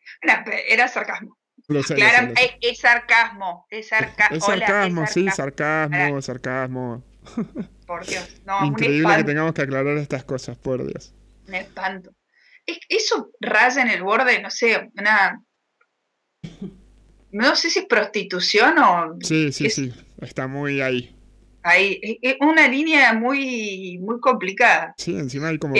era 0.67 0.87
sarcasmo. 0.87 1.37
claro, 1.67 2.33
Es, 2.61 2.79
sarcasmo. 2.79 3.65
Es, 3.69 3.89
sarcasmo. 3.89 4.37
es 4.37 4.43
sarcasmo, 4.43 5.07
sí, 5.07 5.29
sarcasmo, 5.29 6.21
sarcasmo. 6.21 7.03
Por 7.85 8.05
Dios. 8.05 8.41
No, 8.45 8.65
Increíble 8.65 9.17
que 9.17 9.23
tengamos 9.23 9.53
que 9.53 9.61
aclarar 9.63 9.97
estas 9.97 10.23
cosas, 10.23 10.57
por 10.57 10.85
Dios 10.85 11.13
me 11.47 11.61
espanto. 11.61 12.13
Eso 12.89 13.31
raya 13.39 13.81
en 13.81 13.89
el 13.89 14.03
borde, 14.03 14.41
no 14.41 14.49
sé, 14.49 14.91
una. 14.97 15.41
No 17.31 17.55
sé 17.55 17.69
si 17.69 17.79
es 17.79 17.85
prostitución 17.85 18.77
o. 18.79 19.17
Sí, 19.21 19.51
sí, 19.51 19.69
sí. 19.69 19.93
está 20.21 20.47
muy 20.47 20.81
ahí. 20.81 21.15
Ahí, 21.63 21.99
es 22.21 22.35
una 22.41 22.67
línea 22.67 23.13
muy, 23.13 23.99
muy 23.99 24.19
complicada. 24.19 24.93
Sí, 24.97 25.17
encima 25.17 25.49
hay 25.49 25.57
como 25.57 25.75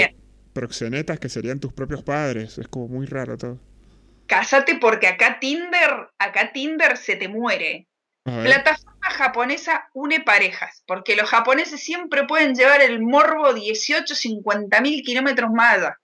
proxenetas 0.57 1.19
que 1.19 1.29
serían 1.29 1.59
tus 1.59 1.71
propios 1.71 2.01
padres. 2.01 2.57
Es 2.57 2.67
como 2.67 2.87
muy 2.87 3.05
raro 3.05 3.37
todo. 3.37 3.59
Cásate 4.25 4.79
porque 4.81 5.05
acá 5.05 5.37
Tinder, 5.39 6.09
acá 6.17 6.51
Tinder 6.51 6.97
se 6.97 7.15
te 7.15 7.27
muere. 7.27 7.87
Plataforma 8.23 9.09
japonesa 9.11 9.87
une 9.93 10.19
parejas, 10.19 10.83
porque 10.85 11.15
los 11.15 11.29
japoneses 11.29 11.79
siempre 11.81 12.25
pueden 12.25 12.55
llevar 12.55 12.81
el 12.81 12.99
morbo 12.99 13.53
18, 13.53 14.15
50 14.15 14.81
mil 14.81 15.01
kilómetros 15.03 15.51
más 15.51 15.77
allá. 15.77 15.97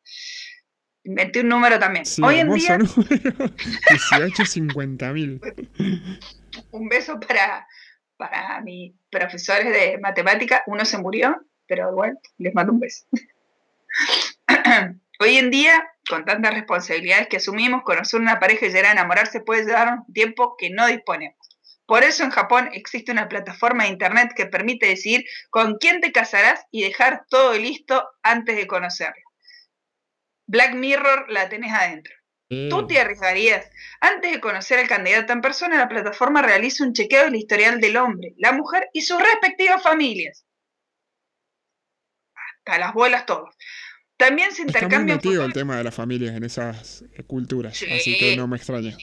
Inventé 1.03 1.41
un 1.41 1.49
número 1.49 1.79
también. 1.79 2.05
Hoy 2.21 2.39
en 2.39 2.53
día. 2.53 2.77
18, 2.77 4.45
50 4.45 5.13
mil. 5.13 5.41
Un 6.71 6.87
beso 6.87 7.19
para, 7.19 7.67
para 8.15 8.61
mis 8.61 8.93
profesores 9.09 9.73
de 9.73 9.97
matemática. 9.97 10.63
Uno 10.67 10.85
se 10.85 10.99
murió, 10.99 11.35
pero 11.67 11.89
igual 11.89 12.19
les 12.37 12.53
mando 12.53 12.71
un 12.71 12.79
beso. 12.79 13.05
Hoy 15.19 15.37
en 15.37 15.51
día, 15.51 15.87
con 16.09 16.25
tantas 16.25 16.53
responsabilidades 16.53 17.27
que 17.27 17.37
asumimos, 17.37 17.83
conocer 17.83 18.19
una 18.19 18.39
pareja 18.39 18.65
y 18.65 18.69
llegar 18.69 18.85
a 18.85 18.91
enamorarse 18.91 19.41
puede 19.41 19.65
llevar 19.65 19.99
un 19.99 20.13
tiempo 20.13 20.55
que 20.57 20.69
no 20.69 20.87
disponemos. 20.87 21.37
Por 21.85 22.03
eso 22.03 22.23
en 22.23 22.31
Japón 22.31 22.69
existe 22.73 23.11
una 23.11 23.27
plataforma 23.27 23.83
de 23.83 23.89
internet 23.89 24.31
que 24.35 24.45
permite 24.45 24.87
decidir 24.87 25.25
con 25.49 25.77
quién 25.77 26.01
te 26.01 26.11
casarás 26.11 26.65
y 26.71 26.83
dejar 26.83 27.25
todo 27.29 27.53
listo 27.53 28.09
antes 28.21 28.55
de 28.55 28.67
conocerlo. 28.67 29.23
Black 30.47 30.73
Mirror 30.75 31.29
la 31.29 31.49
tenés 31.49 31.73
adentro. 31.73 32.13
¿Tú 32.69 32.85
te 32.85 32.99
arriesgarías? 32.99 33.67
Antes 33.99 34.31
de 34.31 34.39
conocer 34.39 34.77
al 34.77 34.87
candidato 34.87 35.33
en 35.33 35.41
persona, 35.41 35.75
la 35.75 35.89
plataforma 35.89 36.43
realiza 36.43 36.83
un 36.83 36.93
chequeo 36.93 37.23
del 37.23 37.35
historial 37.35 37.81
del 37.81 37.97
hombre, 37.97 38.33
la 38.37 38.51
mujer 38.51 38.89
y 38.93 39.01
sus 39.01 39.19
respectivas 39.19 39.81
familias. 39.81 40.45
Hasta 42.35 42.77
las 42.77 42.93
bolas 42.93 43.25
todos. 43.25 43.55
También 44.17 44.51
se 44.51 44.61
intercambian. 44.61 45.17
Está 45.17 45.29
muy 45.29 45.37
el 45.43 45.53
tema 45.53 45.77
de 45.77 45.83
las 45.83 45.95
familias 45.95 46.35
en 46.35 46.43
esas 46.43 47.03
eh, 47.13 47.23
culturas, 47.23 47.73
así 47.73 48.17
que 48.17 48.37
no 48.37 48.47
me 48.47 48.57
extraña. 48.57 48.95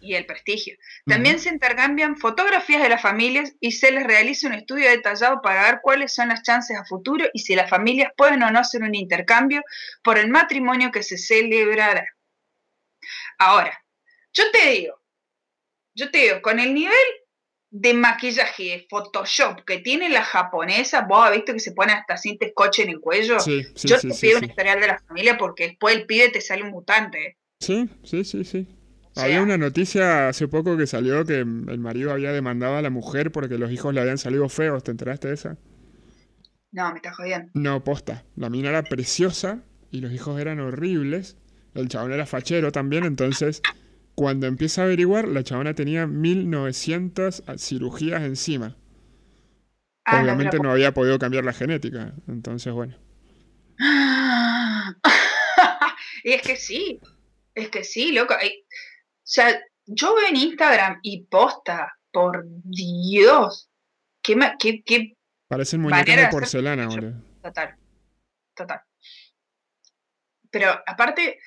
y 0.00 0.14
el 0.14 0.26
prestigio. 0.26 0.76
También 1.06 1.38
se 1.38 1.48
intercambian 1.48 2.16
fotografías 2.16 2.82
de 2.82 2.88
las 2.88 3.00
familias 3.00 3.54
y 3.60 3.72
se 3.72 3.92
les 3.92 4.04
realiza 4.04 4.48
un 4.48 4.54
estudio 4.54 4.90
detallado 4.90 5.40
para 5.42 5.62
ver 5.62 5.80
cuáles 5.82 6.12
son 6.12 6.28
las 6.28 6.42
chances 6.42 6.76
a 6.76 6.84
futuro 6.84 7.26
y 7.32 7.38
si 7.38 7.54
las 7.54 7.70
familias 7.70 8.12
pueden 8.16 8.42
o 8.42 8.50
no 8.50 8.58
hacer 8.58 8.82
un 8.82 8.94
intercambio 8.94 9.62
por 10.02 10.18
el 10.18 10.28
matrimonio 10.28 10.90
que 10.90 11.02
se 11.02 11.18
celebrará. 11.18 12.04
Ahora, 13.38 13.84
yo 14.32 14.50
te 14.50 14.70
digo, 14.70 15.00
yo 15.94 16.10
te 16.10 16.18
digo, 16.18 16.42
con 16.42 16.58
el 16.58 16.74
nivel 16.74 16.94
de 17.70 17.94
maquillaje 17.94 18.62
de 18.64 18.86
Photoshop 18.88 19.64
que 19.64 19.78
tiene 19.78 20.08
la 20.08 20.22
japonesa, 20.22 21.02
vos 21.02 21.26
has 21.26 21.32
visto 21.32 21.52
que 21.52 21.60
se 21.60 21.72
pone 21.72 21.92
hasta 21.92 22.16
cinta 22.16 22.46
escoche 22.46 22.82
en 22.82 22.90
el 22.90 23.00
cuello. 23.00 23.36
Yo 23.38 24.00
te 24.00 24.14
pido 24.14 24.38
un 24.38 24.44
historial 24.44 24.80
de 24.80 24.86
la 24.86 24.98
familia 25.06 25.36
porque 25.36 25.68
después 25.68 25.94
el 25.96 26.06
pibe 26.06 26.30
te 26.30 26.40
sale 26.40 26.62
un 26.62 26.70
mutante. 26.70 27.36
Sí, 27.60 27.88
sí, 28.04 28.24
sí, 28.24 28.44
sí. 28.44 28.66
Había 29.16 29.42
una 29.42 29.58
noticia 29.58 30.28
hace 30.28 30.46
poco 30.46 30.76
que 30.76 30.86
salió 30.86 31.24
que 31.24 31.38
el 31.38 31.78
marido 31.78 32.12
había 32.12 32.32
demandado 32.32 32.76
a 32.76 32.82
la 32.82 32.90
mujer 32.90 33.32
porque 33.32 33.58
los 33.58 33.72
hijos 33.72 33.92
le 33.92 34.00
habían 34.00 34.18
salido 34.18 34.48
feos. 34.48 34.84
¿Te 34.84 34.92
enteraste 34.92 35.28
de 35.28 35.34
esa? 35.34 35.58
No, 36.70 36.90
me 36.90 36.96
estás 36.96 37.16
jodiendo. 37.16 37.50
No, 37.54 37.82
posta. 37.82 38.24
La 38.36 38.48
mina 38.48 38.68
era 38.68 38.84
preciosa 38.84 39.62
y 39.90 40.00
los 40.00 40.12
hijos 40.12 40.40
eran 40.40 40.60
horribles. 40.60 41.36
El 41.74 41.88
chabón 41.88 42.12
era 42.12 42.26
fachero 42.26 42.70
también, 42.70 43.04
entonces 43.04 43.60
cuando 44.18 44.48
empieza 44.48 44.80
a 44.80 44.86
averiguar, 44.86 45.28
la 45.28 45.44
chabona 45.44 45.74
tenía 45.74 46.08
1900 46.08 47.44
cirugías 47.56 48.20
encima. 48.22 48.76
Ah, 50.04 50.20
Obviamente 50.20 50.58
no, 50.58 50.72
había 50.72 50.92
podido 50.92 51.20
cambiar 51.20 51.44
la 51.44 51.52
genética, 51.52 52.14
entonces 52.26 52.72
bueno. 52.72 52.98
y 56.24 56.32
es 56.32 56.42
que 56.42 56.56
sí, 56.56 56.98
es 57.54 57.68
que 57.68 57.84
sí, 57.84 58.10
loco. 58.10 58.34
O 58.34 58.38
sea, 59.22 59.56
yo 59.86 60.16
veo 60.16 60.26
en 60.26 60.34
Instagram 60.34 60.98
y 61.04 61.22
posta, 61.26 61.96
por 62.10 62.44
Dios, 62.64 63.70
qué, 64.20 64.36
qué, 64.58 64.82
qué 64.82 65.16
Parecen 65.46 65.80
muñecas 65.80 66.16
de 66.16 66.26
porcelana, 66.26 66.88
boludo. 66.88 67.22
Total, 67.40 67.76
total. 68.52 68.80
Pero 70.50 70.72
aparte, 70.88 71.38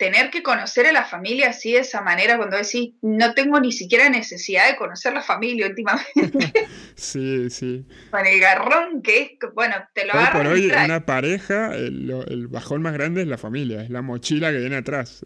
tener 0.00 0.30
que 0.30 0.42
conocer 0.42 0.86
a 0.86 0.92
la 0.92 1.04
familia 1.04 1.50
así 1.50 1.74
de 1.74 1.80
esa 1.80 2.00
manera, 2.00 2.38
cuando 2.38 2.56
decís, 2.56 2.94
no 3.02 3.34
tengo 3.34 3.60
ni 3.60 3.70
siquiera 3.70 4.08
necesidad 4.08 4.66
de 4.66 4.76
conocer 4.76 5.12
la 5.12 5.22
familia 5.22 5.66
últimamente. 5.66 6.66
sí, 6.94 7.50
sí. 7.50 7.84
Con 8.10 8.26
el 8.26 8.40
garrón 8.40 9.02
que 9.02 9.20
es, 9.20 9.30
bueno, 9.52 9.76
te 9.92 10.06
lo 10.06 10.14
agarras. 10.14 10.36
Por 10.42 10.46
hoy, 10.46 10.70
una 10.70 11.04
pareja, 11.04 11.76
el, 11.76 12.46
bajón 12.48 12.80
más 12.80 12.94
grande 12.94 13.20
es 13.20 13.28
la 13.28 13.36
familia, 13.36 13.82
es 13.82 13.90
la 13.90 14.00
mochila 14.00 14.50
que 14.50 14.60
viene 14.60 14.76
atrás. 14.76 15.22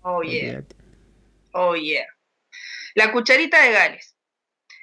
oh, 0.00 0.22
yeah. 0.22 0.64
Oh, 1.52 1.76
yeah. 1.76 2.06
La 2.94 3.12
cucharita 3.12 3.62
de 3.62 3.72
Gales. 3.72 4.16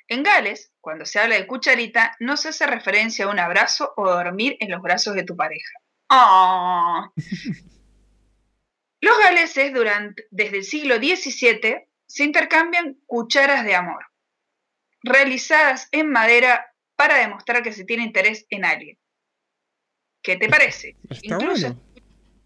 En 0.09 0.21
Gales, 0.21 0.73
cuando 0.79 1.05
se 1.05 1.17
habla 1.17 1.37
de 1.37 1.47
cucharita, 1.47 2.15
no 2.19 2.37
se 2.37 2.49
hace 2.49 2.67
referencia 2.67 3.25
a 3.25 3.29
un 3.29 3.39
abrazo 3.39 3.93
o 3.97 4.07
dormir 4.07 4.57
en 4.59 4.69
los 4.69 4.79
brazos 4.83 5.15
de 5.15 5.23
tu 5.23 5.35
pareja. 5.35 5.73
¡Oh! 6.11 7.11
Los 9.03 9.19
galeses 9.19 9.73
durante, 9.73 10.27
desde 10.31 10.59
el 10.59 10.63
siglo 10.63 10.95
XVII 10.95 11.89
se 12.05 12.23
intercambian 12.23 12.95
cucharas 13.05 13.65
de 13.65 13.75
amor, 13.75 14.05
realizadas 15.01 15.89
en 15.91 16.09
madera 16.09 16.73
para 16.95 17.17
demostrar 17.17 17.63
que 17.63 17.73
se 17.73 17.83
tiene 17.83 18.03
interés 18.03 18.45
en 18.49 18.63
alguien. 18.63 18.97
¿Qué 20.21 20.37
te 20.37 20.47
parece? 20.47 20.95
incluso, 21.21 21.75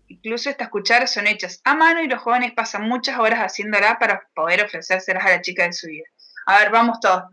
incluso 0.08 0.50
estas 0.50 0.70
cucharas 0.70 1.14
son 1.14 1.28
hechas 1.28 1.62
a 1.64 1.76
mano 1.76 2.02
y 2.02 2.08
los 2.08 2.24
jóvenes 2.24 2.54
pasan 2.54 2.90
muchas 2.90 3.20
horas 3.20 3.42
haciéndolas 3.42 3.98
para 3.98 4.28
poder 4.34 4.66
ofrecérselas 4.66 5.24
a 5.28 5.30
la 5.30 5.42
chica 5.44 5.66
de 5.66 5.74
su 5.74 5.86
vida. 5.86 6.08
A 6.48 6.58
ver, 6.58 6.72
vamos 6.72 7.00
todos. 7.00 7.26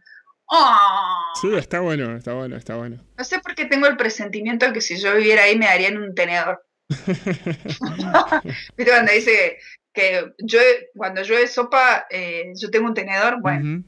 ¡Oh! 0.44 1.32
Sí, 1.40 1.48
está 1.56 1.80
bueno, 1.80 2.14
está 2.14 2.34
bueno, 2.34 2.58
está 2.58 2.76
bueno. 2.76 3.02
No 3.16 3.24
sé 3.24 3.38
por 3.38 3.54
qué 3.54 3.64
tengo 3.64 3.86
el 3.86 3.96
presentimiento 3.96 4.66
de 4.66 4.74
que 4.74 4.82
si 4.82 5.00
yo 5.00 5.16
viviera 5.16 5.44
ahí 5.44 5.56
me 5.56 5.64
darían 5.64 5.96
un 5.96 6.14
tenedor. 6.14 6.62
¿Viste 8.76 8.90
cuando 8.92 9.12
dice 9.12 9.58
que 9.92 10.32
yo, 10.38 10.58
cuando 10.94 11.22
llueve 11.22 11.46
sopa, 11.46 12.06
eh, 12.10 12.52
yo 12.56 12.70
tengo 12.70 12.86
un 12.86 12.94
tenedor? 12.94 13.40
Bueno, 13.40 13.84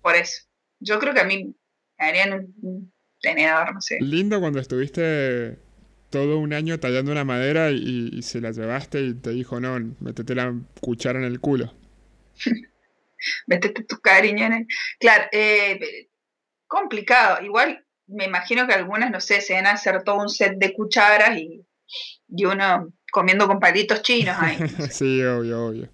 por 0.00 0.14
eso. 0.16 0.42
Yo 0.78 0.98
creo 0.98 1.12
que 1.12 1.20
a 1.20 1.24
mí 1.24 1.54
me 1.98 2.06
harían 2.06 2.54
un, 2.62 2.92
tenedor, 3.20 3.74
no 3.74 3.80
sé. 3.80 3.98
Lindo 4.00 4.40
cuando 4.40 4.60
estuviste 4.60 5.58
todo 6.08 6.38
un 6.38 6.52
año 6.54 6.80
tallando 6.80 7.12
una 7.12 7.24
madera 7.24 7.70
y, 7.70 8.22
se 8.22 8.40
la 8.40 8.50
llevaste 8.50 9.00
y 9.00 9.14
te 9.14 9.30
dijo, 9.30 9.60
no, 9.60 9.78
métete 10.00 10.34
la 10.34 10.54
cuchara 10.80 11.18
en 11.18 11.26
el 11.26 11.40
culo. 11.40 11.74
métete 13.46 13.84
tu 13.84 14.00
cariño 14.00 14.46
en 14.46 14.52
el... 14.52 14.66
Claro, 14.98 15.24
eh, 15.32 16.08
complicado. 16.66 17.44
Igual 17.44 17.84
me 18.06 18.24
imagino 18.24 18.66
que 18.66 18.74
algunas, 18.74 19.10
no 19.10 19.20
sé, 19.20 19.40
se 19.40 19.54
van 19.54 19.66
a 19.66 19.72
hacer 19.72 20.02
todo 20.02 20.16
un 20.16 20.28
set 20.28 20.56
de 20.56 20.72
cucharas 20.72 21.36
y 21.36 21.64
y 22.28 22.44
uno 22.44 22.92
comiendo 23.10 23.46
con 23.46 23.60
palitos 23.60 24.02
chinos 24.02 24.36
ahí. 24.38 24.58
sí, 24.90 25.22
obvio, 25.22 25.66
obvio. 25.66 25.88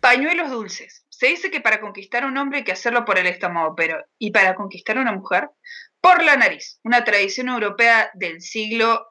Pañuelos 0.00 0.50
dulces. 0.50 1.06
Se 1.08 1.26
dice 1.28 1.50
que 1.50 1.60
para 1.60 1.80
conquistar 1.80 2.24
a 2.24 2.26
un 2.26 2.36
hombre 2.36 2.58
hay 2.58 2.64
que 2.64 2.72
hacerlo 2.72 3.04
por 3.04 3.18
el 3.18 3.26
estómago, 3.26 3.74
pero 3.74 4.04
¿y 4.18 4.30
para 4.30 4.54
conquistar 4.54 4.98
a 4.98 5.00
una 5.00 5.12
mujer? 5.12 5.48
Por 6.00 6.22
la 6.22 6.36
nariz. 6.36 6.80
Una 6.82 7.04
tradición 7.04 7.48
europea 7.48 8.10
del 8.14 8.40
siglo. 8.40 9.06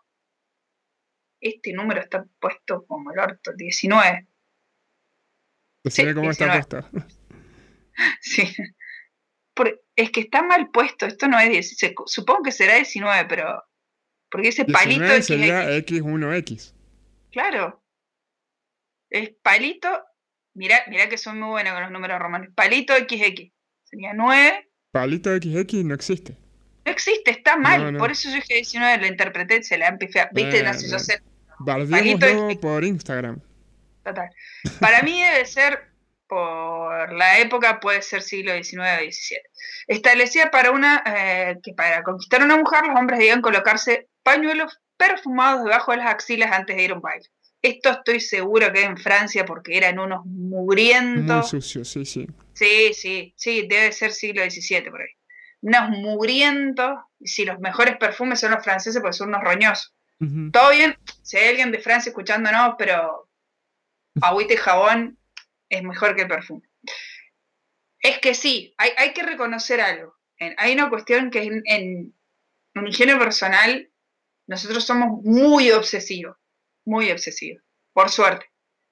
Este 1.41 1.73
número 1.73 2.01
está 2.01 2.25
puesto 2.39 2.85
como 2.85 3.11
el 3.11 3.19
orto, 3.19 3.51
19. 3.55 4.27
Sí, 5.85 6.13
cómo 6.13 6.31
está 6.31 6.51
puesto. 6.51 6.89
Sí. 8.21 8.51
es 9.95 10.09
que 10.09 10.21
está 10.21 10.41
mal 10.41 10.71
puesto, 10.71 11.05
esto 11.05 11.27
no 11.27 11.39
es 11.39 11.51
10, 11.51 11.77
supongo 12.07 12.41
que 12.41 12.51
será 12.51 12.73
19, 12.73 13.25
pero 13.29 13.63
porque 14.33 14.47
ese 14.47 14.65
palito 14.65 15.21
sería 15.21 15.69
X1X. 15.77 16.73
Claro. 17.31 17.83
Es 19.11 19.29
palito. 19.43 19.87
Mira, 20.55 20.83
mira 20.87 21.07
que 21.07 21.19
son 21.19 21.39
muy 21.39 21.49
buenos 21.49 21.73
con 21.73 21.83
los 21.83 21.91
números 21.91 22.19
romanos. 22.19 22.47
Palito 22.55 22.95
XX. 22.95 23.51
Sería 23.83 24.13
9. 24.15 24.71
Palito 24.89 25.29
XX 25.35 25.85
no 25.85 25.93
existe. 25.93 26.35
No 26.83 26.91
existe, 26.91 27.29
está 27.29 27.57
mal. 27.57 27.95
Por 27.95 28.09
eso 28.09 28.27
yo 28.29 28.35
dije 28.37 28.55
19, 28.55 28.97
lo 29.01 29.05
interpreté, 29.05 29.61
se 29.61 29.77
la 29.77 29.89
han 29.89 29.99
Viste, 29.99 30.63
no 30.63 30.73
sé, 30.73 30.89
yo 30.89 30.97
sé. 30.97 31.21
Palito 31.63 32.25
por 32.59 32.83
Instagram. 32.83 33.39
Total. 34.03 34.31
Para 34.79 35.03
mí 35.03 35.21
debe 35.21 35.45
ser 35.45 35.91
por 36.27 37.13
la 37.13 37.37
época 37.37 37.79
puede 37.79 38.01
ser 38.01 38.23
siglo 38.23 38.51
XIX 38.51 38.79
o 38.79 39.11
XVII. 39.11 39.37
Establecía 39.85 40.49
para 40.49 40.71
una 40.71 41.03
eh, 41.05 41.59
que 41.61 41.75
para 41.75 42.01
conquistar 42.01 42.41
a 42.41 42.45
una 42.45 42.57
mujer 42.57 42.87
los 42.87 42.97
hombres 42.97 43.19
debían 43.19 43.43
colocarse 43.43 44.07
pañuelos 44.23 44.79
perfumados 44.97 45.63
debajo 45.63 45.91
de 45.91 45.97
las 45.97 46.07
axilas 46.07 46.51
antes 46.51 46.75
de 46.75 46.83
ir 46.83 46.91
a 46.91 46.95
un 46.95 47.01
baile. 47.01 47.27
Esto 47.61 47.91
estoy 47.91 48.19
seguro 48.19 48.71
que 48.73 48.83
en 48.83 48.97
Francia 48.97 49.45
porque 49.45 49.77
eran 49.77 49.97
unos 49.99 50.25
mugrientos. 50.25 51.53
Muy 51.53 51.61
sucios, 51.61 51.87
sí, 51.87 52.05
sí. 52.05 52.27
Sí, 52.53 52.93
sí, 52.93 53.33
sí, 53.37 53.67
debe 53.69 53.91
ser 53.91 54.11
siglo 54.11 54.43
XVII 54.43 54.89
por 54.89 55.01
ahí. 55.01 55.09
unos 55.61 55.89
mugrientos, 55.91 56.99
si 57.23 57.45
los 57.45 57.59
mejores 57.59 57.95
perfumes 57.97 58.39
son 58.39 58.51
los 58.51 58.63
franceses, 58.63 59.01
pues 59.01 59.15
son 59.15 59.29
unos 59.29 59.41
roñosos. 59.43 59.93
Todo 60.53 60.69
bien, 60.71 60.97
si 61.21 61.35
hay 61.37 61.49
alguien 61.49 61.71
de 61.71 61.79
Francia 61.79 62.09
escuchándonos, 62.09 62.75
pero 62.77 63.29
agüita 64.21 64.53
y 64.53 64.57
jabón 64.57 65.17
es 65.67 65.83
mejor 65.83 66.15
que 66.15 66.21
el 66.21 66.27
perfume. 66.29 66.69
Es 67.99 68.19
que 68.19 68.33
sí, 68.33 68.73
hay, 68.77 68.91
hay 68.97 69.13
que 69.13 69.23
reconocer 69.23 69.81
algo. 69.81 70.15
Hay 70.57 70.73
una 70.73 70.89
cuestión 70.89 71.29
que 71.29 71.43
en, 71.43 71.61
en, 71.65 72.13
en 72.73 72.87
higiene 72.87 73.15
personal 73.17 73.89
nosotros 74.47 74.83
somos 74.85 75.23
muy 75.23 75.71
obsesivos, 75.71 76.37
muy 76.85 77.11
obsesivos, 77.11 77.63
por 77.93 78.09
suerte. 78.09 78.45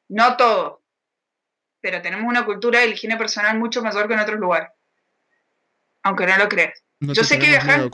No 0.10 0.38
todos, 0.38 0.80
pero 1.82 2.02
tenemos 2.02 2.28
una 2.28 2.46
cultura 2.46 2.80
de 2.80 2.90
higiene 2.90 3.18
personal 3.18 3.58
mucho 3.58 3.82
mayor 3.82 4.08
que 4.08 4.14
en 4.14 4.20
otros 4.20 4.40
lugares. 4.40 4.70
Aunque 6.04 6.26
no 6.26 6.38
lo 6.38 6.48
creas. 6.48 6.84
yo 7.00 7.24
sé 7.24 7.40
que 7.40 7.48
viajar. 7.48 7.90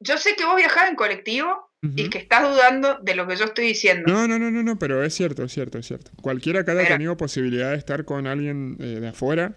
Yo 0.00 0.18
sé 0.18 0.36
que 0.36 0.44
vos 0.44 0.56
viajás 0.56 0.88
en 0.88 0.96
colectivo 0.96 1.70
y 1.82 2.10
que 2.10 2.18
estás 2.18 2.42
dudando 2.42 2.98
de 3.02 3.14
lo 3.14 3.26
que 3.26 3.36
yo 3.36 3.46
estoy 3.46 3.66
diciendo. 3.66 4.12
No, 4.12 4.28
no, 4.28 4.38
no, 4.38 4.50
no, 4.50 4.62
no 4.62 4.78
pero 4.78 5.02
es 5.02 5.14
cierto, 5.14 5.42
es 5.44 5.52
cierto, 5.52 5.78
es 5.78 5.86
cierto. 5.86 6.12
Cualquiera 6.20 6.64
que 6.64 6.70
haya 6.70 6.86
tenido 6.86 7.16
posibilidad 7.16 7.70
de 7.70 7.76
estar 7.76 8.04
con 8.04 8.26
alguien 8.26 8.76
eh, 8.78 9.00
de 9.00 9.08
afuera, 9.08 9.54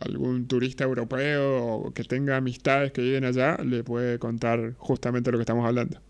algún 0.00 0.48
turista 0.48 0.84
europeo 0.84 1.64
o 1.64 1.92
que 1.92 2.04
tenga 2.04 2.36
amistades 2.36 2.92
que 2.92 3.02
viven 3.02 3.24
allá, 3.24 3.56
le 3.62 3.84
puede 3.84 4.18
contar 4.18 4.74
justamente 4.78 5.30
lo 5.30 5.38
que 5.38 5.42
estamos 5.42 5.66
hablando. 5.66 6.00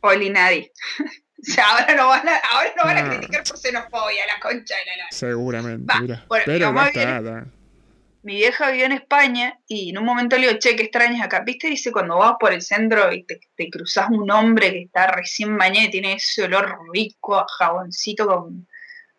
Oli 0.00 0.30
nadie. 0.30 0.72
O 1.36 1.52
sea, 1.52 1.66
ahora 1.72 1.94
no 1.94 2.08
van 2.08 2.26
a, 2.26 2.36
ahora 2.36 2.72
no 2.74 2.84
van 2.84 2.96
a 2.96 3.00
ah. 3.00 3.10
criticar 3.10 3.44
por 3.44 3.58
xenofobia, 3.58 4.24
la 4.24 4.40
concha 4.40 4.76
de 4.76 4.84
la 4.86 4.96
lana. 4.96 5.08
Seguramente, 5.10 5.92
mira. 6.00 6.24
Pero 6.46 6.72
basta, 6.72 7.46
mi 8.24 8.36
vieja 8.36 8.70
vivió 8.70 8.86
en 8.86 8.92
España 8.92 9.60
y 9.66 9.90
en 9.90 9.98
un 9.98 10.06
momento 10.06 10.36
le 10.36 10.46
digo, 10.46 10.58
che, 10.58 10.74
qué 10.74 10.84
extrañas 10.84 11.20
acá. 11.20 11.40
¿Viste? 11.40 11.68
Dice, 11.68 11.92
cuando 11.92 12.16
vas 12.16 12.36
por 12.40 12.54
el 12.54 12.62
centro 12.62 13.12
y 13.12 13.24
te, 13.24 13.38
te 13.54 13.68
cruzas 13.68 14.08
un 14.08 14.30
hombre 14.30 14.72
que 14.72 14.82
está 14.84 15.08
recién 15.08 15.58
bañado 15.58 15.88
y 15.88 15.90
tiene 15.90 16.14
ese 16.14 16.44
olor 16.44 16.78
rico 16.90 17.36
a 17.36 17.44
jaboncito 17.46 18.26
con, 18.26 18.66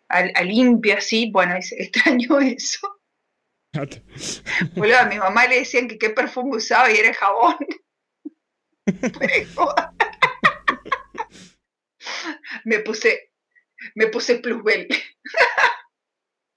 a, 0.08 0.42
limpio 0.42 0.98
así. 0.98 1.30
Bueno, 1.30 1.54
dice, 1.54 1.76
extraño 1.78 2.40
eso. 2.40 2.95
Boludo, 4.74 4.98
a 4.98 5.06
mi 5.06 5.18
mamá 5.18 5.46
le 5.46 5.60
decían 5.60 5.88
que 5.88 5.98
qué 5.98 6.10
perfume 6.10 6.56
usaba 6.56 6.90
y 6.90 6.96
era 6.96 7.14
jabón. 7.14 7.56
me 12.64 12.80
puse, 12.80 13.30
me 13.94 14.08
puse 14.08 14.34
plusbel. 14.36 14.88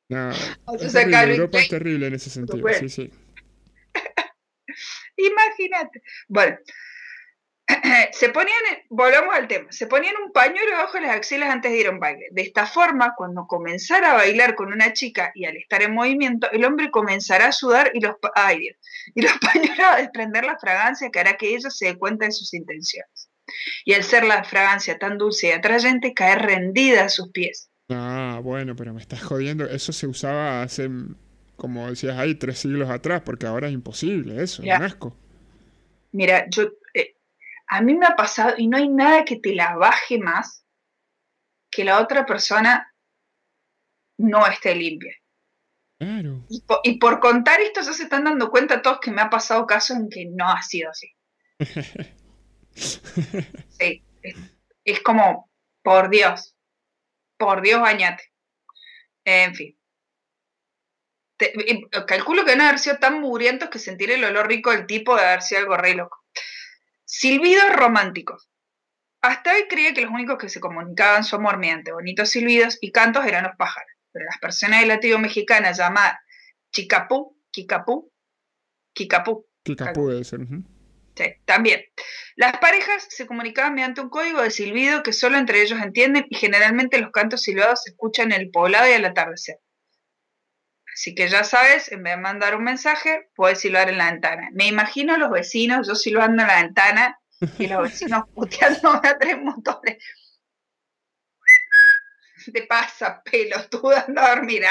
No, 0.10 0.32
es 0.32 0.94
terrible. 0.94 1.36
Europa 1.36 1.60
es 1.60 1.70
terrible 1.70 2.08
en 2.08 2.16
ese 2.16 2.30
sentido, 2.30 2.68
sí, 2.80 2.90
sí. 2.90 3.12
Imagínate. 5.18 6.02
Bueno, 6.28 6.58
se 8.12 8.30
ponían, 8.30 8.58
volvamos 8.90 9.34
al 9.34 9.48
tema, 9.48 9.72
se 9.72 9.88
ponían 9.88 10.16
un 10.24 10.32
pañuelo 10.32 10.72
bajo 10.78 11.00
las 11.00 11.16
axilas 11.16 11.50
antes 11.50 11.72
de 11.72 11.80
ir 11.80 11.88
a 11.88 11.92
un 11.92 12.00
baile. 12.00 12.28
De 12.32 12.42
esta 12.42 12.66
forma, 12.66 13.14
cuando 13.16 13.48
comenzara 13.48 14.12
a 14.12 14.16
bailar 14.16 14.56
con 14.56 14.72
una 14.72 14.94
chica 14.94 15.32
y 15.36 15.46
al 15.46 15.58
estar 15.58 15.82
en 15.82 15.94
movimiento, 15.94 16.50
el 16.52 16.66
hombre 16.66 16.92
comenzará 16.92 17.48
a 17.48 17.52
sudar 17.52 17.92
y 17.94 18.02
los, 18.02 18.16
ay, 18.36 18.70
y 19.16 19.22
los 19.22 19.32
pañuelos 19.42 19.80
a 19.80 19.98
desprender 19.98 20.46
la 20.46 20.58
fragancia 20.58 21.10
que 21.10 21.20
hará 21.20 21.38
que 21.38 21.56
ella 21.56 21.70
se 21.70 21.88
dé 21.88 21.98
cuenta 21.98 22.26
de 22.26 22.32
sus 22.32 22.54
intenciones. 22.54 23.30
Y 23.86 23.94
al 23.94 24.04
ser 24.04 24.24
la 24.24 24.44
fragancia 24.44 24.98
tan 25.00 25.18
dulce 25.18 25.48
y 25.48 25.52
atrayente, 25.52 26.14
caer 26.14 26.40
rendida 26.40 27.06
a 27.06 27.10
sus 27.10 27.32
pies. 27.32 27.70
Ah, 27.90 28.40
bueno, 28.44 28.76
pero 28.76 28.94
me 28.94 29.02
estás 29.02 29.24
jodiendo. 29.24 29.66
Eso 29.66 29.92
se 29.92 30.06
usaba 30.06 30.62
hace, 30.62 30.90
como 31.56 31.90
decías 31.90 32.18
ahí, 32.18 32.36
tres 32.36 32.60
siglos 32.60 32.90
atrás, 32.90 33.22
porque 33.26 33.48
ahora 33.48 33.68
es 33.68 33.74
imposible 33.74 34.44
eso, 34.44 34.62
es 34.64 34.72
asco. 34.72 35.16
Mira, 36.12 36.48
yo, 36.50 36.64
eh, 36.64 36.72
a 37.70 37.82
mí 37.82 37.94
me 37.94 38.08
ha 38.08 38.16
pasado, 38.16 38.56
y 38.58 38.68
no 38.68 38.78
hay 38.78 38.90
nada 38.90 39.24
que 39.24 39.38
te 39.38 39.54
la 39.54 39.76
baje 39.76 40.18
más 40.18 40.66
que 41.72 41.84
la 41.84 42.02
otra 42.02 42.26
persona 42.26 42.94
no 44.18 44.46
esté 44.48 44.76
limpia. 44.76 45.16
Claro. 46.00 46.46
Y 46.50 46.98
por, 46.98 47.20
contar 47.20 47.62
esto 47.62 47.82
ya 47.82 47.94
se 47.94 48.04
están 48.04 48.24
dando 48.24 48.50
cuenta 48.50 48.82
todos 48.82 49.00
que 49.00 49.12
me 49.12 49.22
ha 49.22 49.30
pasado 49.30 49.68
casos 49.68 49.98
en 49.98 50.10
que 50.10 50.26
no 50.26 50.50
ha 50.50 50.64
sido 50.64 50.90
así. 50.90 51.14
sí, 52.74 54.04
es 54.84 55.02
como, 55.02 55.52
por 55.84 56.10
Dios, 56.10 56.56
por 57.38 57.62
Dios, 57.62 57.82
bañate. 57.82 58.32
En 59.26 59.54
fin. 59.54 59.78
calculo 62.08 62.46
que 62.46 62.56
no 62.56 62.64
haber 62.64 62.80
sido 62.80 62.98
tan 62.98 63.20
mugrientos 63.20 63.70
que 63.70 63.78
sentir 63.78 64.10
el 64.10 64.24
olor 64.24 64.48
rico 64.48 64.72
del 64.72 64.88
tipo 64.88 65.16
de 65.16 65.22
haber 65.22 65.44
sido 65.44 65.62
algo 65.62 65.78
re 65.78 65.94
loco. 65.94 66.20
Silbidos 67.12 67.76
románticos. 67.76 68.52
Hasta 69.22 69.56
hoy 69.56 69.64
creía 69.68 69.96
que 69.96 70.02
los 70.02 70.12
únicos 70.12 70.38
que 70.38 70.48
se 70.48 70.60
comunicaban 70.60 71.24
somos 71.24 71.58
mediante 71.58 71.92
bonitos 71.92 72.30
silbidos 72.30 72.78
y 72.82 72.92
cantos 72.92 73.26
eran 73.26 73.46
los 73.46 73.56
pájaros, 73.58 73.92
pero 74.12 74.26
las 74.26 74.38
personas 74.38 74.82
de 74.82 74.86
la 74.86 75.00
tribu 75.00 75.18
mexicana 75.18 75.72
llamadas 75.72 76.20
chicapú, 76.72 77.36
kikapú, 77.50 78.12
kikapú. 78.94 79.48
Kikapú 79.64 80.10
debe 80.10 80.24
ser 80.24 80.42
también. 81.46 81.82
Las 82.36 82.60
parejas 82.60 83.08
se 83.10 83.26
comunicaban 83.26 83.74
mediante 83.74 84.02
un 84.02 84.10
código 84.10 84.44
de 84.44 84.52
silbido 84.52 85.02
que 85.02 85.12
solo 85.12 85.40
entre 85.40 85.64
ellos 85.64 85.82
entienden 85.82 86.28
y 86.30 86.36
generalmente 86.36 87.00
los 87.00 87.12
cantos 87.12 87.42
silbados 87.42 87.82
se 87.84 87.90
escuchan 87.90 88.32
en 88.34 88.42
el 88.42 88.52
poblado 88.52 88.88
y 88.88 88.94
al 88.94 89.06
atardecer. 89.06 89.58
Así 91.00 91.16
que 91.16 91.30
ya 91.30 91.46
sabes, 91.46 91.94
en 91.94 92.04
vez 92.04 92.18
de 92.18 92.22
mandar 92.22 92.58
un 92.58 92.66
mensaje, 92.66 93.30
puedes 93.34 93.62
silbar 93.62 93.88
en 93.88 93.98
la 93.98 94.12
ventana. 94.12 94.50
Me 94.52 94.68
imagino 94.68 95.14
a 95.14 95.18
los 95.18 95.32
vecinos, 95.32 95.88
yo 95.88 95.96
silbando 95.96 96.42
en 96.42 96.50
la 96.50 96.62
ventana 96.62 97.18
y 97.58 97.68
los 97.68 97.84
vecinos 97.84 98.26
puteando 98.36 98.90
a 98.90 99.18
tres 99.18 99.38
motores. 99.42 99.98
Te 102.52 102.64
pasa, 102.64 103.24
tú 103.72 103.82
dando 103.90 104.20
a 104.20 104.36
dormir, 104.36 104.64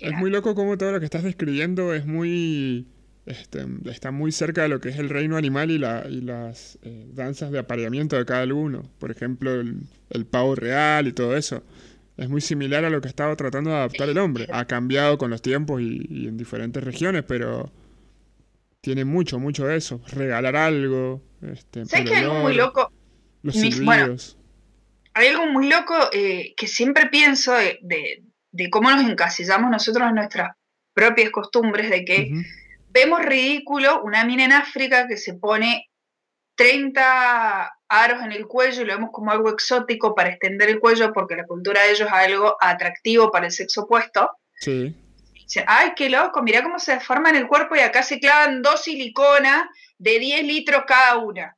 Es 0.00 0.12
muy 0.12 0.30
loco 0.30 0.54
como 0.54 0.78
todo 0.78 0.92
lo 0.92 0.98
que 0.98 1.04
estás 1.04 1.24
describiendo 1.24 1.92
es 1.92 2.06
muy 2.06 2.88
este, 3.26 3.66
está 3.86 4.10
muy 4.10 4.32
cerca 4.32 4.62
de 4.62 4.68
lo 4.68 4.80
que 4.80 4.90
es 4.90 4.98
el 4.98 5.08
reino 5.08 5.36
animal 5.36 5.70
y, 5.70 5.78
la, 5.78 6.06
y 6.08 6.20
las 6.20 6.78
eh, 6.82 7.06
danzas 7.12 7.50
de 7.50 7.58
apareamiento 7.58 8.16
de 8.16 8.26
cada 8.26 8.44
uno. 8.52 8.82
Por 8.98 9.10
ejemplo, 9.10 9.50
el, 9.52 10.26
pavo 10.26 10.54
real 10.54 11.06
y 11.06 11.12
todo 11.12 11.36
eso. 11.36 11.62
Es 12.16 12.28
muy 12.28 12.40
similar 12.40 12.84
a 12.84 12.90
lo 12.90 13.00
que 13.00 13.08
estaba 13.08 13.34
tratando 13.34 13.70
de 13.70 13.76
adaptar 13.76 14.08
el 14.08 14.18
hombre. 14.18 14.46
Ha 14.52 14.66
cambiado 14.66 15.18
con 15.18 15.30
los 15.30 15.42
tiempos 15.42 15.80
y, 15.80 16.28
en 16.28 16.36
diferentes 16.36 16.82
regiones, 16.82 17.24
pero 17.26 17.72
tiene 18.80 19.04
mucho, 19.04 19.40
mucho 19.40 19.66
de 19.66 19.76
eso. 19.76 20.00
Regalar 20.06 20.54
algo. 20.54 21.22
Este, 21.42 21.84
¿Sabes 21.86 22.08
que 22.08 22.16
hay 22.16 22.22
algo 22.22 22.40
muy 22.40 22.54
loco? 22.54 22.92
Los 23.42 23.56
silbidos. 23.56 24.38
hay 25.12 25.28
algo 25.28 25.46
muy 25.46 25.68
loco 25.68 25.94
eh, 26.12 26.54
que 26.56 26.66
siempre 26.66 27.08
pienso 27.08 27.52
de, 27.52 27.78
de, 28.52 28.70
cómo 28.70 28.90
nos 28.90 29.04
encasillamos 29.04 29.70
nosotros 29.70 30.08
en 30.08 30.14
nuestras 30.14 30.56
propias 30.94 31.30
costumbres, 31.30 31.90
de 31.90 32.04
que 32.04 32.30
vemos 32.90 33.22
ridículo 33.22 34.02
una 34.02 34.24
mina 34.24 34.44
en 34.44 34.52
África 34.52 35.08
que 35.08 35.16
se 35.16 35.34
pone 35.34 35.90
30 36.54 37.70
aros 38.02 38.22
en 38.22 38.32
el 38.32 38.46
cuello 38.46 38.82
y 38.82 38.84
lo 38.84 38.94
vemos 38.94 39.10
como 39.12 39.30
algo 39.30 39.50
exótico 39.50 40.14
para 40.14 40.30
extender 40.30 40.68
el 40.68 40.80
cuello 40.80 41.12
porque 41.12 41.36
la 41.36 41.46
cultura 41.46 41.82
de 41.82 41.92
ellos 41.92 42.08
es 42.08 42.12
algo 42.12 42.56
atractivo 42.60 43.30
para 43.30 43.46
el 43.46 43.52
sexo 43.52 43.82
opuesto. 43.82 44.30
Sí. 44.60 44.94
ay, 45.66 45.92
qué 45.96 46.08
loco, 46.08 46.42
mira 46.42 46.62
cómo 46.62 46.78
se 46.78 46.92
deforman 46.92 47.36
el 47.36 47.46
cuerpo 47.46 47.76
y 47.76 47.80
acá 47.80 48.02
se 48.02 48.18
clavan 48.18 48.62
dos 48.62 48.82
siliconas 48.82 49.66
de 49.98 50.18
10 50.18 50.44
litros 50.44 50.84
cada 50.86 51.18
una. 51.18 51.56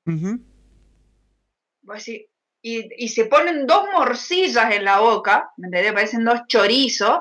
y, 2.63 3.05
y, 3.05 3.09
se 3.09 3.27
ponen 3.27 3.67
dos 3.67 3.87
morcillas 3.93 4.75
en 4.75 4.85
la 4.85 4.99
boca, 4.99 5.51
¿me 5.57 5.69
entendés? 5.69 5.93
Parecen 5.93 6.25
dos 6.25 6.41
chorizos 6.49 7.21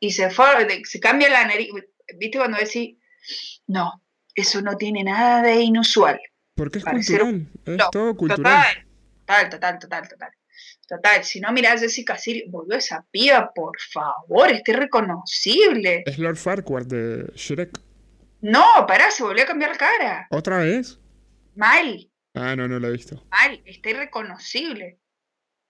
y 0.00 0.10
se, 0.10 0.30
se 0.84 1.00
cambia 1.00 1.28
la 1.28 1.46
nariz. 1.46 1.70
¿viste 2.16 2.38
cuando 2.38 2.58
decís, 2.58 2.96
no, 3.66 4.02
eso 4.34 4.62
no 4.62 4.76
tiene 4.76 5.04
nada 5.04 5.42
de 5.42 5.60
inusual? 5.60 6.20
Porque 6.58 6.78
es 6.80 6.84
cultural, 6.84 7.46
es 7.64 7.78
todo 7.92 8.16
cultural. 8.16 8.84
Total, 9.20 9.48
total, 9.48 9.78
total, 9.78 10.08
total. 10.08 10.30
Total, 10.88 11.22
si 11.22 11.38
no 11.38 11.52
mirás 11.52 11.80
Jessica 11.80 12.18
Siri, 12.18 12.46
volvió 12.48 12.76
esa 12.76 13.06
piba, 13.12 13.52
por 13.54 13.78
favor, 13.78 14.50
esté 14.50 14.72
reconocible. 14.72 16.02
Es 16.04 16.18
Lord 16.18 16.36
Farquaad 16.36 16.86
de 16.86 17.32
Shrek. 17.36 17.78
No, 18.40 18.64
pará, 18.88 19.12
se 19.12 19.22
volvió 19.22 19.44
a 19.44 19.46
cambiar 19.46 19.70
la 19.70 19.76
cara. 19.76 20.26
¿Otra 20.30 20.58
vez? 20.58 20.98
Mal. 21.54 22.10
Ah, 22.34 22.56
no, 22.56 22.66
no 22.66 22.80
lo 22.80 22.88
he 22.88 22.92
visto. 22.92 23.24
Mal, 23.30 23.62
está 23.64 23.90
irreconocible. 23.90 24.98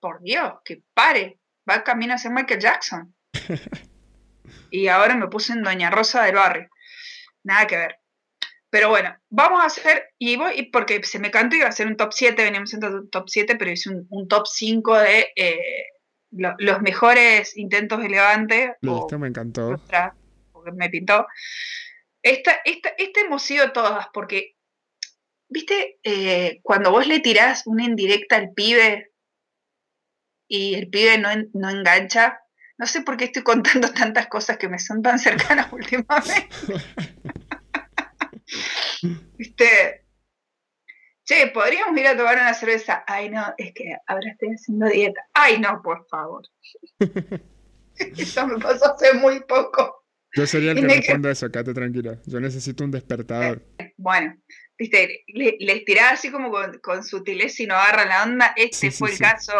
Por 0.00 0.22
Dios, 0.22 0.54
que 0.64 0.82
pare. 0.94 1.38
Va 1.68 1.74
a 1.74 1.84
caminar 1.84 2.14
a 2.14 2.18
ser 2.18 2.30
Michael 2.30 2.60
Jackson. 2.60 3.14
y 4.70 4.88
ahora 4.88 5.14
me 5.16 5.28
puse 5.28 5.52
en 5.52 5.62
Doña 5.62 5.90
Rosa 5.90 6.22
del 6.22 6.36
Barrio. 6.36 6.70
Nada 7.42 7.66
que 7.66 7.76
ver. 7.76 7.96
Pero 8.70 8.90
bueno, 8.90 9.16
vamos 9.30 9.62
a 9.62 9.66
hacer, 9.66 10.10
y 10.18 10.36
voy, 10.36 10.70
porque 10.70 11.02
se 11.02 11.18
me 11.18 11.30
cantó, 11.30 11.56
iba 11.56 11.66
a 11.66 11.70
hacer 11.70 11.86
un 11.86 11.96
top 11.96 12.12
7, 12.12 12.42
veníamos 12.42 12.74
en 12.74 12.84
un 12.84 13.10
top 13.10 13.28
7, 13.28 13.56
pero 13.56 13.70
hice 13.70 13.90
un, 14.10 14.28
top 14.28 14.46
5 14.46 14.98
de 14.98 15.28
eh, 15.36 15.86
los 16.30 16.82
mejores 16.82 17.56
intentos 17.56 18.00
de 18.00 18.10
Levante. 18.10 18.76
Listo, 18.82 19.18
me 19.18 19.28
encantó. 19.28 19.80
porque 20.52 20.72
me 20.72 20.90
pintó. 20.90 21.26
Esta, 22.22 22.60
esta, 22.64 22.90
esta 22.98 23.20
hemos 23.20 23.42
sido 23.42 23.72
todas, 23.72 24.08
porque, 24.12 24.56
viste, 25.48 25.98
eh, 26.02 26.60
cuando 26.62 26.90
vos 26.90 27.06
le 27.06 27.20
tirás 27.20 27.66
una 27.66 27.84
indirecta 27.84 28.36
al 28.36 28.52
pibe 28.52 29.12
y 30.46 30.74
el 30.74 30.88
pibe 30.90 31.16
no, 31.16 31.30
no 31.54 31.70
engancha, 31.70 32.40
no 32.78 32.86
sé 32.86 33.02
por 33.02 33.16
qué 33.16 33.24
estoy 33.24 33.42
contando 33.42 33.90
tantas 33.92 34.28
cosas 34.28 34.56
que 34.56 34.68
me 34.68 34.78
son 34.78 35.02
tan 35.02 35.18
cercanas 35.18 35.68
últimamente. 35.72 36.48
¿Viste? 39.38 40.04
Che, 41.24 41.46
podríamos 41.48 41.96
ir 41.98 42.06
a 42.06 42.16
tomar 42.16 42.36
una 42.36 42.54
cerveza. 42.54 43.04
Ay, 43.06 43.30
no, 43.30 43.54
es 43.56 43.72
que 43.72 43.96
ahora 44.06 44.30
estoy 44.30 44.48
haciendo 44.48 44.86
dieta. 44.86 45.20
Ay, 45.32 45.60
no, 45.60 45.80
por 45.82 46.06
favor. 46.08 46.42
Eso 47.94 48.46
me 48.46 48.58
pasó 48.58 48.94
hace 48.94 49.14
muy 49.14 49.40
poco. 49.44 50.04
Yo 50.34 50.46
sería 50.46 50.72
el 50.72 50.80
que 50.80 50.86
responda 50.96 51.30
eso, 51.30 51.50
quédate 51.50 51.74
tranquila. 51.74 52.18
Yo 52.26 52.40
necesito 52.40 52.84
un 52.84 52.90
despertador. 52.90 53.62
Bueno, 54.00 54.36
viste, 54.78 55.24
le, 55.26 55.80
tiraba 55.80 56.10
así 56.10 56.30
como 56.30 56.52
con, 56.80 57.02
sutileza 57.02 57.64
y 57.64 57.66
no 57.66 57.74
agarra 57.74 58.06
la 58.06 58.22
onda. 58.22 58.54
Este 58.56 58.92
fue 58.92 59.10
el 59.10 59.18
caso 59.18 59.52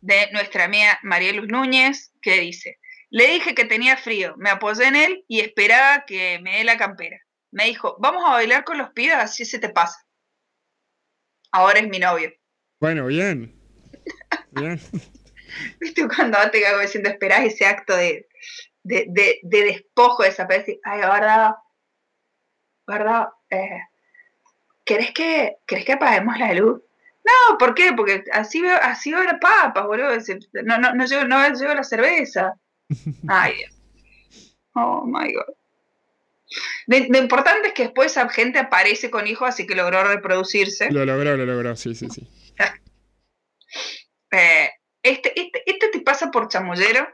de 0.00 0.30
nuestra 0.32 0.64
amiga 0.64 0.98
María 1.02 1.34
Luz 1.34 1.48
Núñez, 1.48 2.14
que 2.22 2.40
dice, 2.40 2.78
le 3.10 3.26
dije 3.26 3.54
que 3.54 3.66
tenía 3.66 3.98
frío, 3.98 4.34
me 4.38 4.48
apoyé 4.48 4.86
en 4.86 4.96
él 4.96 5.24
y 5.28 5.40
esperaba 5.40 6.06
que 6.06 6.38
me 6.42 6.56
dé 6.56 6.64
la 6.64 6.78
campera. 6.78 7.18
Me 7.50 7.64
dijo, 7.64 7.96
vamos 7.98 8.24
a 8.26 8.32
bailar 8.32 8.64
con 8.64 8.78
los 8.78 8.90
pibes, 8.90 9.16
así 9.16 9.44
se 9.44 9.58
te 9.58 9.68
pasa. 9.68 10.04
Ahora 11.50 11.80
es 11.80 11.88
mi 11.88 11.98
novio. 11.98 12.30
Bueno, 12.80 13.06
bien. 13.06 13.58
bien. 14.50 14.80
¿Viste 15.80 16.06
cuando 16.08 16.38
te 16.50 16.62
cago 16.62 16.80
diciendo, 16.80 17.08
esperás 17.08 17.44
ese 17.44 17.64
acto 17.64 17.96
de, 17.96 18.28
de, 18.82 19.40
despojo 19.42 20.22
de 20.22 20.28
esa 20.28 20.46
ay, 20.50 21.00
verdad, 21.00 21.54
verdad, 22.86 23.28
eh, 23.50 23.82
¿querés 24.84 25.12
que, 25.12 25.56
¿querés 25.66 25.84
que 25.84 25.92
apaguemos 25.92 26.38
la 26.38 26.52
luz? 26.54 26.82
No, 27.24 27.58
¿por 27.58 27.74
qué? 27.74 27.92
Porque 27.92 28.24
así 28.32 28.62
veo, 28.62 28.78
así 28.80 29.12
veo 29.12 29.22
la 29.22 29.38
papa, 29.38 29.86
boludo. 29.86 30.16
No, 30.64 30.78
no, 30.78 30.94
no, 30.94 31.04
llego, 31.04 31.24
no 31.24 31.52
llego 31.52 31.74
la 31.74 31.84
cerveza. 31.84 32.54
Ay, 33.28 33.54
Dios. 33.56 33.74
Oh 34.74 35.04
my 35.04 35.32
god. 35.32 35.57
Lo, 36.88 37.18
importante 37.18 37.68
es 37.68 37.74
que 37.74 37.82
después 37.84 38.12
esa 38.12 38.26
gente 38.30 38.58
aparece 38.58 39.10
con 39.10 39.26
hijos, 39.26 39.46
así 39.46 39.66
que 39.66 39.74
logró 39.74 40.02
reproducirse. 40.04 40.90
Lo 40.90 41.04
logró, 41.04 41.36
lo 41.36 41.44
logró, 41.44 41.76
sí, 41.76 41.94
sí, 41.94 42.08
sí. 42.10 42.26
Eh, 44.30 44.68
este, 45.02 45.32
este, 45.40 45.62
este 45.64 45.88
te 45.88 46.00
pasa 46.00 46.30
por 46.30 46.48
chamullero 46.48 47.08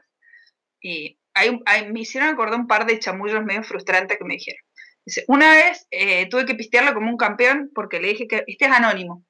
y 0.80 1.16
hay, 1.32 1.60
me 1.92 2.00
hicieron 2.00 2.28
acordar 2.28 2.58
un 2.58 2.66
par 2.66 2.86
de 2.86 2.98
chamullos 2.98 3.44
medio 3.44 3.62
frustrantes 3.62 4.18
que 4.18 4.24
me 4.24 4.34
dijeron. 4.34 4.60
Dice, 5.06 5.24
una 5.28 5.54
vez 5.54 5.86
eh, 5.92 6.28
tuve 6.28 6.44
que 6.44 6.56
pistearlo 6.56 6.92
como 6.92 7.08
un 7.08 7.16
campeón 7.16 7.70
porque 7.72 8.00
le 8.00 8.08
dije 8.08 8.26
que 8.26 8.42
este 8.48 8.64
es 8.64 8.70
anónimo. 8.72 9.24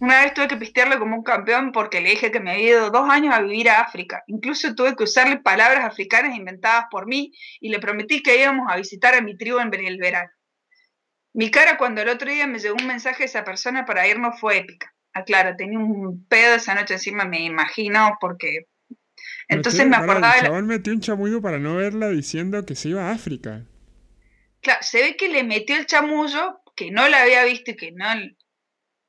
Una 0.00 0.22
vez 0.22 0.34
tuve 0.34 0.48
que 0.48 0.56
pistearlo 0.56 0.98
como 0.98 1.16
un 1.16 1.22
campeón 1.22 1.72
porque 1.72 2.00
le 2.00 2.10
dije 2.10 2.30
que 2.30 2.40
me 2.40 2.52
había 2.52 2.70
ido 2.70 2.90
dos 2.90 3.08
años 3.08 3.34
a 3.34 3.40
vivir 3.40 3.70
a 3.70 3.80
África. 3.80 4.22
Incluso 4.26 4.74
tuve 4.74 4.94
que 4.94 5.04
usarle 5.04 5.38
palabras 5.38 5.84
africanas 5.84 6.36
inventadas 6.36 6.86
por 6.90 7.06
mí 7.06 7.32
y 7.60 7.70
le 7.70 7.78
prometí 7.78 8.22
que 8.22 8.40
íbamos 8.40 8.70
a 8.70 8.76
visitar 8.76 9.14
a 9.14 9.22
mi 9.22 9.36
tribu 9.36 9.58
en 9.58 9.72
el 9.72 9.98
verano. 9.98 10.30
Mi 11.32 11.50
cara 11.50 11.78
cuando 11.78 12.02
el 12.02 12.08
otro 12.08 12.30
día 12.30 12.46
me 12.46 12.58
llegó 12.58 12.76
un 12.78 12.86
mensaje 12.86 13.20
de 13.20 13.26
esa 13.26 13.44
persona 13.44 13.86
para 13.86 14.06
irnos 14.06 14.38
fue 14.40 14.58
épica. 14.58 14.92
Aclaro, 15.12 15.50
ah, 15.50 15.56
tenía 15.56 15.78
un 15.78 16.26
pedo 16.26 16.56
esa 16.56 16.74
noche 16.74 16.94
encima, 16.94 17.24
me 17.24 17.40
imagino, 17.40 18.16
porque... 18.20 18.66
Entonces 19.48 19.86
me 19.86 19.96
acordaba... 19.96 20.34
El 20.34 20.46
chabón 20.46 20.66
metió 20.66 20.92
un 20.92 21.00
chamullo 21.00 21.40
para 21.40 21.58
no 21.58 21.76
verla 21.76 22.08
diciendo 22.08 22.64
que 22.64 22.74
se 22.74 22.90
iba 22.90 23.08
a 23.08 23.12
África. 23.12 23.64
Claro, 24.60 24.80
se 24.82 25.02
ve 25.02 25.16
que 25.16 25.28
le 25.28 25.42
metió 25.42 25.76
el 25.76 25.86
chamullo, 25.86 26.60
que 26.76 26.90
no 26.90 27.08
la 27.08 27.22
había 27.22 27.44
visto 27.44 27.72
y 27.72 27.76
que 27.76 27.92
no 27.92 28.06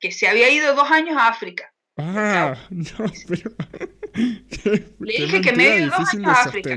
que 0.02 0.10
se 0.10 0.28
había 0.28 0.50
ido 0.50 0.74
dos 0.74 0.90
años 0.90 1.16
a 1.16 1.28
África. 1.28 1.72
Ah, 1.96 2.56
no, 2.70 3.12
pero. 3.28 3.52
Le 4.98 5.12
dije 5.12 5.40
que 5.40 5.52
me 5.52 5.76
ido 5.76 5.96
dos 5.96 6.12
años 6.12 6.28
a 6.28 6.42
África. 6.42 6.76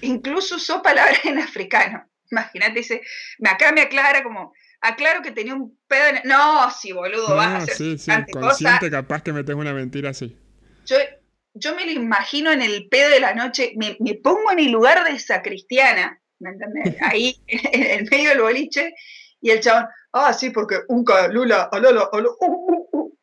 Incluso 0.00 0.56
usó 0.56 0.80
palabras 0.80 1.24
en 1.24 1.38
africano. 1.38 2.08
Imagínate, 2.30 2.78
dice, 2.78 3.02
acá 3.44 3.72
me 3.72 3.82
aclara 3.82 4.22
como, 4.22 4.52
aclaro 4.80 5.22
que 5.22 5.30
tenía 5.32 5.54
un 5.54 5.78
pedo 5.86 6.08
en... 6.08 6.28
No, 6.28 6.70
sí, 6.70 6.92
boludo, 6.92 7.36
vas 7.36 7.48
a 7.48 7.56
hacer 7.58 7.74
sí, 7.74 7.98
sí, 7.98 8.10
consciente 8.32 8.90
capaz 8.90 9.22
que 9.22 9.32
metes 9.32 9.54
una 9.54 9.72
mentira 9.72 10.10
así. 10.10 10.36
Yo, 10.86 10.96
yo 11.54 11.74
me 11.74 11.86
lo 11.86 11.92
imagino 11.92 12.50
en 12.52 12.62
el 12.62 12.88
pedo 12.88 13.10
de 13.10 13.20
la 13.20 13.34
noche, 13.34 13.72
me, 13.76 13.96
me 14.00 14.14
pongo 14.14 14.50
en 14.52 14.58
el 14.58 14.70
lugar 14.70 15.04
de 15.04 15.12
esa 15.12 15.42
cristiana, 15.42 16.20
¿me 16.40 16.50
entendés? 16.50 16.96
Ahí, 17.00 17.40
en 17.46 17.82
el 17.82 18.10
medio 18.10 18.30
del 18.30 18.40
boliche, 18.40 18.94
y 19.40 19.50
el 19.50 19.60
chabón, 19.60 19.88
ah, 20.12 20.32
sí, 20.32 20.50
porque 20.50 20.80
un 20.88 21.04
Lula, 21.30 21.68
alala, 21.70 22.08
alala, 22.12 22.30
uh, 22.40 22.46
uh, 22.46 22.88
uh. 22.92 23.18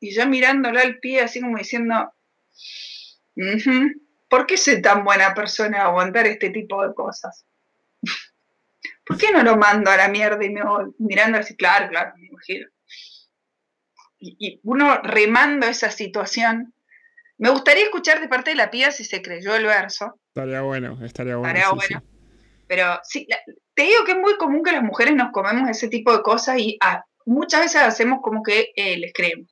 Y 0.00 0.14
yo 0.14 0.26
mirándolo 0.26 0.78
al 0.78 0.98
pie, 0.98 1.22
así 1.22 1.40
como 1.40 1.58
diciendo, 1.58 2.12
¿por 4.28 4.46
qué 4.46 4.56
soy 4.56 4.80
tan 4.80 5.04
buena 5.04 5.34
persona 5.34 5.82
a 5.82 5.86
aguantar 5.86 6.26
este 6.26 6.50
tipo 6.50 6.86
de 6.86 6.94
cosas? 6.94 7.44
¿Por 9.04 9.16
qué 9.16 9.32
no 9.32 9.42
lo 9.42 9.56
mando 9.56 9.90
a 9.90 9.96
la 9.96 10.08
mierda 10.08 10.44
y 10.44 10.50
me 10.50 10.62
voy 10.62 10.92
mirando 10.98 11.38
así? 11.38 11.56
Claro, 11.56 11.88
claro, 11.88 12.12
me 12.16 12.26
imagino. 12.26 12.68
Y, 14.20 14.60
uno 14.64 15.00
remando 15.02 15.66
esa 15.66 15.90
situación. 15.90 16.74
Me 17.38 17.50
gustaría 17.50 17.84
escuchar 17.84 18.20
de 18.20 18.28
parte 18.28 18.50
de 18.50 18.56
la 18.56 18.70
pía 18.70 18.90
si 18.90 19.04
se 19.04 19.22
creyó 19.22 19.54
el 19.54 19.64
verso. 19.64 20.18
Estaría 20.28 20.60
bueno, 20.60 20.98
estaría 21.04 21.36
bueno. 21.36 21.56
Estaría 21.56 21.70
bueno. 21.70 22.17
Pero 22.68 23.00
sí, 23.02 23.26
te 23.74 23.82
digo 23.82 24.04
que 24.04 24.12
es 24.12 24.18
muy 24.18 24.36
común 24.36 24.62
que 24.62 24.72
las 24.72 24.82
mujeres 24.82 25.14
nos 25.14 25.32
comemos 25.32 25.68
ese 25.68 25.88
tipo 25.88 26.14
de 26.14 26.22
cosas 26.22 26.58
y 26.58 26.76
ah, 26.80 27.02
muchas 27.24 27.62
veces 27.62 27.80
hacemos 27.82 28.20
como 28.22 28.42
que 28.42 28.72
eh, 28.76 28.96
les 28.98 29.12
creemos. 29.12 29.48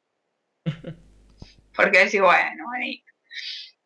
Porque 1.75 2.05
decís, 2.05 2.21
bueno, 2.21 2.65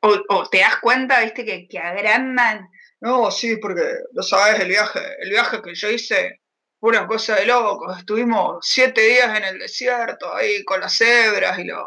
o, 0.00 0.48
te 0.48 0.58
das 0.58 0.78
cuenta, 0.80 1.20
viste, 1.20 1.44
que, 1.44 1.68
que 1.68 1.78
agrandan. 1.78 2.68
No, 3.00 3.30
sí, 3.30 3.56
porque 3.56 3.82
lo 4.12 4.22
sabes, 4.22 4.60
el 4.60 4.68
viaje, 4.68 5.00
el 5.20 5.30
viaje 5.30 5.62
que 5.62 5.74
yo 5.74 5.90
hice 5.90 6.40
fue 6.78 6.90
una 6.90 7.06
cosa 7.06 7.36
de 7.36 7.46
loco. 7.46 7.92
Estuvimos 7.94 8.58
siete 8.60 9.00
días 9.00 9.36
en 9.36 9.44
el 9.44 9.58
desierto 9.58 10.34
ahí 10.34 10.62
con 10.64 10.80
las 10.80 10.96
cebras 10.96 11.58
y 11.58 11.64
los 11.64 11.86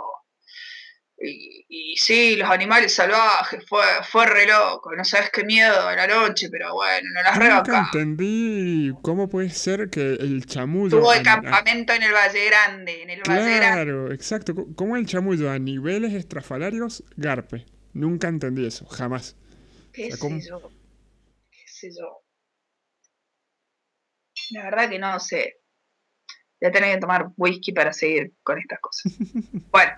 y, 1.25 1.95
sí, 1.97 2.35
los 2.35 2.49
animales 2.49 2.93
salvajes, 2.93 3.63
fue, 3.67 3.83
fue 4.09 4.25
re 4.25 4.45
loco, 4.45 4.95
no 4.95 5.05
sabes 5.05 5.29
qué 5.31 5.43
miedo 5.43 5.87
a 5.87 5.95
la 5.95 6.07
noche, 6.07 6.49
pero 6.49 6.73
bueno, 6.73 7.09
no 7.13 7.23
las 7.23 7.37
reo 7.37 7.55
acá. 7.55 7.89
entendí 7.93 8.91
cómo 9.01 9.29
puede 9.29 9.49
ser 9.49 9.89
que 9.89 10.13
el 10.13 10.45
chamullo... 10.45 10.99
Tuvo 10.99 11.13
el 11.13 11.23
campamento 11.23 11.93
en 11.93 12.03
el 12.03 12.13
Valle 12.13 12.45
Grande, 12.45 13.03
en 13.03 13.09
el 13.09 13.21
claro, 13.21 13.41
Valle 13.41 13.55
Grande. 13.55 13.83
Claro, 13.83 14.11
exacto. 14.11 14.53
¿Cómo 14.75 14.97
el 14.97 15.05
chamullo 15.05 15.49
a 15.49 15.59
niveles 15.59 16.13
estrafalarios 16.13 17.03
garpe? 17.15 17.65
Nunca 17.93 18.27
entendí 18.27 18.65
eso, 18.65 18.85
jamás. 18.85 19.35
¿Qué 19.93 20.11
sé 20.11 20.41
yo? 20.47 20.71
¿Qué 21.51 21.63
sé 21.67 21.89
yo? 21.89 22.23
La 24.51 24.63
verdad 24.63 24.89
que 24.89 24.99
no 24.99 25.19
sé. 25.19 25.59
Voy 26.59 26.69
a 26.69 26.71
tener 26.71 26.95
que 26.95 27.01
tomar 27.01 27.27
whisky 27.37 27.71
para 27.71 27.93
seguir 27.93 28.33
con 28.43 28.57
estas 28.57 28.79
cosas. 28.79 29.13
bueno. 29.71 29.93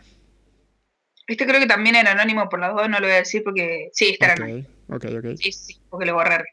Este 1.27 1.45
creo 1.45 1.59
que 1.59 1.67
también 1.67 1.95
era 1.95 2.11
anónimo 2.11 2.47
por 2.49 2.59
las 2.59 2.73
dos, 2.75 2.87
no 2.89 2.99
lo 2.99 3.07
voy 3.07 3.15
a 3.15 3.19
decir 3.19 3.43
porque. 3.43 3.89
Sí, 3.93 4.11
está 4.11 4.33
anónimo. 4.33 4.67
Ok, 4.89 5.05
ok. 5.05 5.37
Sí, 5.37 5.51
sí, 5.51 5.81
porque 5.89 6.05
lo 6.05 6.13
borré. 6.13 6.43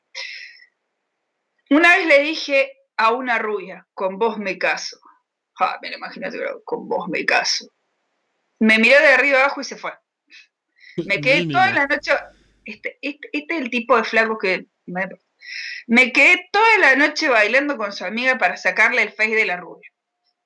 Una 1.71 1.97
vez 1.97 2.07
le 2.07 2.21
dije 2.21 2.73
a 2.97 3.13
una 3.13 3.39
rubia, 3.39 3.87
con 3.95 4.19
vos 4.19 4.39
me 4.39 4.59
caso. 4.59 4.99
Ah, 5.59 5.79
me 5.83 5.91
lo 5.91 5.97
imagínate, 5.97 6.39
con 6.65 6.89
vos 6.89 7.09
me 7.09 7.25
caso. 7.25 7.67
Me 8.59 8.79
miró 8.79 8.99
de 8.99 9.09
arriba 9.09 9.41
abajo 9.41 9.61
y 9.61 9.65
se 9.65 9.77
fue. 9.77 9.93
Me 11.07 11.21
quedé 11.21 11.51
toda 11.51 11.73
la 11.73 11.87
noche. 11.87 12.13
Este, 12.65 12.99
este, 13.01 13.29
este, 13.33 13.55
es 13.55 13.61
el 13.63 13.71
tipo 13.71 13.97
de 13.97 14.05
flaco 14.05 14.39
que. 14.39 14.67
Me, 14.87 15.09
me 15.87 16.13
quedé 16.13 16.49
toda 16.53 16.79
la 16.79 16.97
noche 16.97 17.29
bailando 17.29 17.77
con 17.77 17.93
su 17.93 18.05
amiga 18.05 18.39
para 18.39 18.57
sacarle 18.57 19.03
el 19.03 19.13
face 19.13 19.35
de 19.35 19.47
la 19.47 19.57
rubia. 19.57 19.91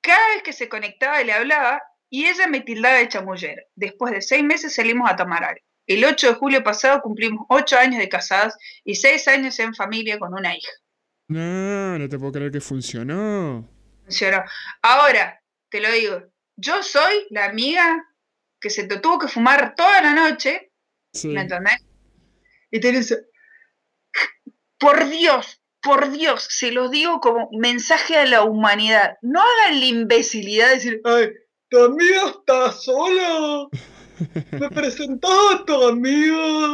Cada 0.01 0.29
vez 0.29 0.43
que 0.43 0.53
se 0.53 0.69
conectaba 0.69 1.21
y 1.21 1.27
le 1.27 1.33
hablaba, 1.33 1.83
y 2.11 2.27
ella 2.27 2.47
me 2.47 2.61
tildaba 2.61 2.97
de 2.97 3.09
chamullera. 3.09 3.63
Después 3.75 4.13
de 4.13 4.23
seis 4.23 4.45
meses 4.45 4.75
salimos 4.75 5.11
a 5.11 5.17
tomar 5.17 5.45
algo. 5.45 5.61
El 5.87 6.05
8 6.05 6.29
de 6.29 6.35
julio 6.35 6.65
pasado 6.65 7.01
cumplimos 7.01 7.47
ocho 7.49 7.79
años 7.79 7.99
de 7.99 8.09
casados 8.09 8.55
y 8.85 8.97
seis 8.97 9.29
años 9.29 9.59
en 9.61 9.75
familia 9.75 10.19
con 10.19 10.35
una 10.35 10.57
hija. 10.57 10.73
No, 11.29 11.99
no 11.99 12.09
te 12.09 12.19
puedo 12.19 12.33
creer 12.33 12.51
que 12.51 12.61
funcionó. 12.61 13.69
Funcionó. 14.05 14.43
Ahora, 14.83 15.41
te 15.69 15.81
lo 15.81 15.91
digo, 15.93 16.23
yo 16.57 16.83
soy 16.83 17.27
la 17.31 17.45
amiga 17.47 18.05
que 18.61 18.71
se 18.71 18.85
te 18.85 18.99
tuvo 18.99 19.19
que 19.19 19.29
fumar 19.29 19.75
toda 19.75 20.03
la 20.03 20.13
noche. 20.13 20.73
¿Me 21.25 21.43
entendés? 21.43 21.85
Y 22.71 22.81
te 22.81 22.93
dice, 22.93 23.27
por 24.79 25.09
Dios, 25.09 25.63
por 25.81 26.11
Dios, 26.11 26.47
se 26.51 26.73
los 26.73 26.91
digo 26.91 27.21
como 27.21 27.49
mensaje 27.53 28.17
a 28.17 28.27
la 28.27 28.43
humanidad. 28.43 29.17
No 29.23 29.41
hagan 29.41 29.81
la 29.81 29.87
imbecilidad 29.87 30.69
de 30.69 30.75
decir, 30.75 31.01
ay, 31.05 31.31
tu 31.69 31.85
amiga 31.85 32.29
está 32.29 32.73
sola. 32.73 33.69
Me 34.53 34.71
presentó 34.71 35.29
a 35.51 35.65
tu 35.65 35.89
amiga. 35.89 36.73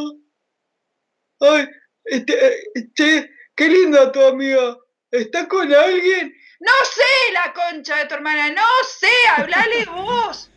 Ay, 1.41 1.69
este, 2.05 2.63
este, 2.75 3.31
qué 3.57 3.69
linda 3.69 4.13
tu 4.13 4.25
amiga. 4.25 4.77
¿Está 5.11 5.49
con 5.49 5.73
alguien? 5.73 6.35
No 6.61 6.73
sé, 6.85 7.33
la 7.33 7.53
concha 7.53 7.99
de 7.99 8.07
tu 8.07 8.15
hermana, 8.15 8.51
no 8.51 8.67
sé, 8.89 9.11
hablale 9.37 9.85
vos. 9.87 10.51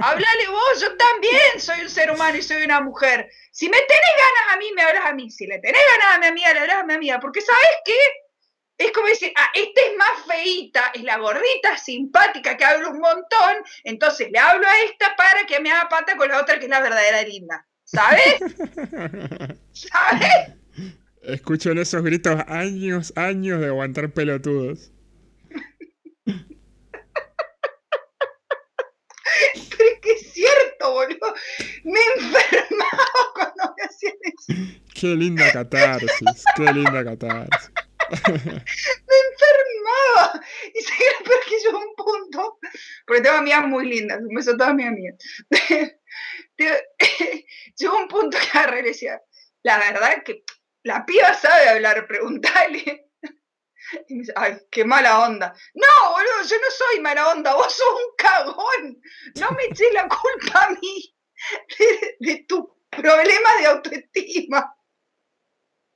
Hablale 0.00 0.48
vos, 0.48 0.80
yo 0.80 0.96
también 0.96 1.60
soy 1.60 1.80
un 1.82 1.90
ser 1.90 2.10
humano 2.10 2.36
y 2.36 2.42
soy 2.42 2.62
una 2.64 2.80
mujer. 2.80 3.28
Si 3.52 3.68
me 3.68 3.76
tenés 3.76 4.14
ganas 4.16 4.54
a 4.54 4.56
mí, 4.58 4.72
me 4.74 4.82
hablas 4.82 5.06
a 5.06 5.12
mí. 5.12 5.30
Si 5.30 5.46
le 5.46 5.58
tenés 5.58 5.82
ganas 5.98 6.16
a 6.16 6.20
mi 6.20 6.26
amiga, 6.26 6.52
le 6.54 6.60
hablas 6.60 6.78
a 6.78 6.84
mi 6.84 6.94
amiga. 6.94 7.20
Porque 7.20 7.40
¿sabes 7.40 7.76
qué? 7.84 7.98
Es 8.78 8.90
como 8.92 9.06
decir, 9.06 9.32
ah, 9.36 9.50
esta 9.54 9.80
es 9.80 9.96
más 9.96 10.26
feita, 10.26 10.92
es 10.94 11.02
la 11.04 11.18
gordita 11.18 11.76
simpática 11.76 12.56
que 12.56 12.64
habla 12.64 12.88
un 12.88 12.98
montón, 12.98 13.56
entonces 13.84 14.30
le 14.32 14.38
hablo 14.38 14.66
a 14.66 14.80
esta 14.84 15.14
para 15.16 15.46
que 15.46 15.60
me 15.60 15.70
haga 15.70 15.88
pata 15.88 16.16
con 16.16 16.28
la 16.28 16.40
otra 16.40 16.58
que 16.58 16.64
es 16.64 16.70
la 16.70 16.80
verdadera 16.80 17.22
linda. 17.22 17.66
¿Sabes? 17.84 18.40
¿Sabes? 19.72 20.56
Escucho 21.22 21.70
en 21.70 21.78
esos 21.78 22.02
gritos 22.02 22.40
años, 22.48 23.12
años 23.16 23.60
de 23.60 23.66
aguantar 23.66 24.12
pelotudos. 24.12 24.90
Pero 29.44 29.90
es 29.92 30.00
que 30.00 30.12
es 30.12 30.32
cierto, 30.32 30.92
boludo. 30.92 31.34
Me 31.84 32.00
enfermaba 32.16 33.32
cuando 33.34 33.74
me 33.76 33.84
hacían 33.84 34.14
eso. 34.22 34.52
Qué 34.94 35.14
linda 35.14 35.52
catarsis, 35.52 36.44
qué 36.56 36.72
linda 36.72 37.04
catarsis. 37.04 37.70
Me 38.12 39.16
enfermaba. 39.30 40.44
Y 40.74 40.82
se 40.82 41.24
peor 41.24 41.40
que 41.48 41.62
yo 41.64 41.78
un 41.78 41.94
punto, 41.94 42.58
porque 43.06 43.22
tengo 43.22 43.36
amigas 43.36 43.66
muy 43.66 43.86
lindas, 43.86 44.20
un 44.20 44.34
beso 44.34 44.52
a 44.52 44.56
todas 44.56 44.74
mis 44.74 44.86
amigas. 44.86 45.16
Llegó 47.76 47.98
un 47.98 48.08
punto 48.08 48.38
que 48.38 48.58
agarré 48.58 48.90
y 48.90 49.06
la 49.62 49.78
verdad 49.78 50.22
que 50.24 50.44
la 50.84 51.04
piba 51.06 51.34
sabe 51.34 51.68
hablar, 51.68 52.06
preguntale. 52.06 53.08
Y 54.08 54.14
me 54.14 54.20
dice, 54.20 54.32
ay, 54.36 54.58
qué 54.70 54.86
mala 54.86 55.26
onda. 55.26 55.52
No, 55.74 56.12
boludo, 56.12 56.48
yo 56.48 56.56
no 56.56 56.70
soy 56.70 57.00
mala 57.00 57.30
onda, 57.30 57.54
vos 57.54 57.74
sos 57.74 57.86
un 57.86 58.16
cagón. 58.16 59.02
No 59.38 59.50
me 59.50 59.64
eches 59.64 59.92
la 59.92 60.08
culpa 60.08 60.64
a 60.64 60.70
mí 60.70 61.14
de, 61.78 62.16
de 62.20 62.44
tus 62.44 62.64
problemas 62.88 63.58
de 63.58 63.66
autoestima. 63.66 64.74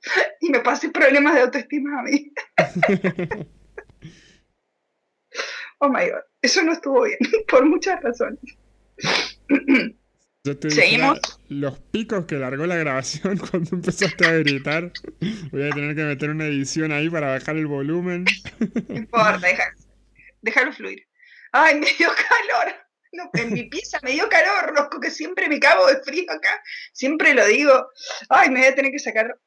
Y 0.41 0.49
me 0.49 0.59
pasé 0.59 0.89
problemas 0.89 1.35
de 1.35 1.41
autoestima 1.41 1.99
a 1.99 2.03
mí. 2.03 2.31
oh 5.79 5.89
my 5.89 6.09
god, 6.09 6.21
eso 6.41 6.63
no 6.63 6.73
estuvo 6.73 7.03
bien, 7.03 7.17
por 7.47 7.65
muchas 7.65 8.01
razones. 8.01 8.39
Yo 10.43 10.57
te 10.57 10.69
¿Seguimos? 10.69 11.19
los 11.49 11.79
picos 11.79 12.25
que 12.25 12.35
largó 12.35 12.65
la 12.65 12.77
grabación 12.77 13.37
cuando 13.37 13.75
empezaste 13.75 14.25
a 14.25 14.33
gritar. 14.33 14.91
Voy 15.51 15.63
a 15.67 15.71
tener 15.71 15.95
que 15.95 16.03
meter 16.03 16.29
una 16.29 16.45
edición 16.45 16.91
ahí 16.91 17.09
para 17.09 17.31
bajar 17.31 17.57
el 17.57 17.67
volumen. 17.67 18.25
No 18.87 18.95
importa, 18.95 19.41
déjalo 20.41 20.71
fluir. 20.71 21.05
Ay, 21.51 21.79
me 21.79 21.87
dio 21.97 22.09
calor. 22.09 22.75
No, 23.13 23.29
en 23.33 23.53
mi 23.53 23.63
pieza 23.63 23.99
me 24.03 24.11
dio 24.11 24.27
calor, 24.29 24.73
loco, 24.75 24.99
que 24.99 25.09
siempre 25.09 25.49
me 25.49 25.59
cago 25.59 25.87
de 25.87 26.01
frío 26.03 26.31
acá. 26.31 26.61
Siempre 26.93 27.33
lo 27.33 27.45
digo. 27.47 27.89
Ay, 28.29 28.49
me 28.49 28.59
voy 28.59 28.67
a 28.69 28.75
tener 28.75 28.91
que 28.91 28.99
sacar. 28.99 29.37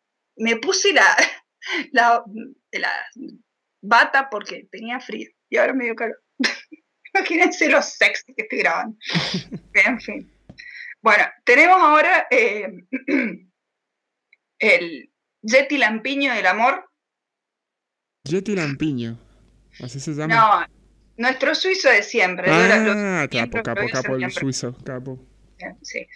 Me 0.40 0.56
puse 0.56 0.92
la, 0.92 1.16
la, 1.92 2.24
la 2.72 2.92
bata 3.82 4.28
porque 4.30 4.68
tenía 4.70 5.00
frío 5.00 5.28
y 5.48 5.56
ahora 5.56 5.74
me 5.74 5.84
dio 5.84 5.94
calor. 5.94 6.20
Imagínense 7.14 7.68
lo 7.68 7.82
sexy 7.82 8.34
que 8.34 8.42
estoy 8.42 8.60
grabando. 8.60 8.96
En 9.74 10.00
fin. 10.00 10.30
Bueno, 11.02 11.24
tenemos 11.44 11.78
ahora 11.78 12.26
eh, 12.30 12.68
el 14.58 15.12
Yeti 15.42 15.78
Lampiño 15.78 16.34
del 16.34 16.46
amor. 16.46 16.90
Yeti 18.24 18.54
Lampiño, 18.54 19.18
así 19.82 19.98
se 19.98 20.12
llama. 20.12 20.34
No, 20.34 20.66
nuestro 21.16 21.54
suizo 21.54 21.88
de 21.88 22.02
siempre. 22.02 22.50
Ah, 22.50 23.26
capo, 23.30 23.62
capo, 23.62 23.82
capo, 23.90 24.16
el 24.16 24.30
suizo, 24.30 24.76
capo. 24.84 25.18
Sí. 25.82 26.06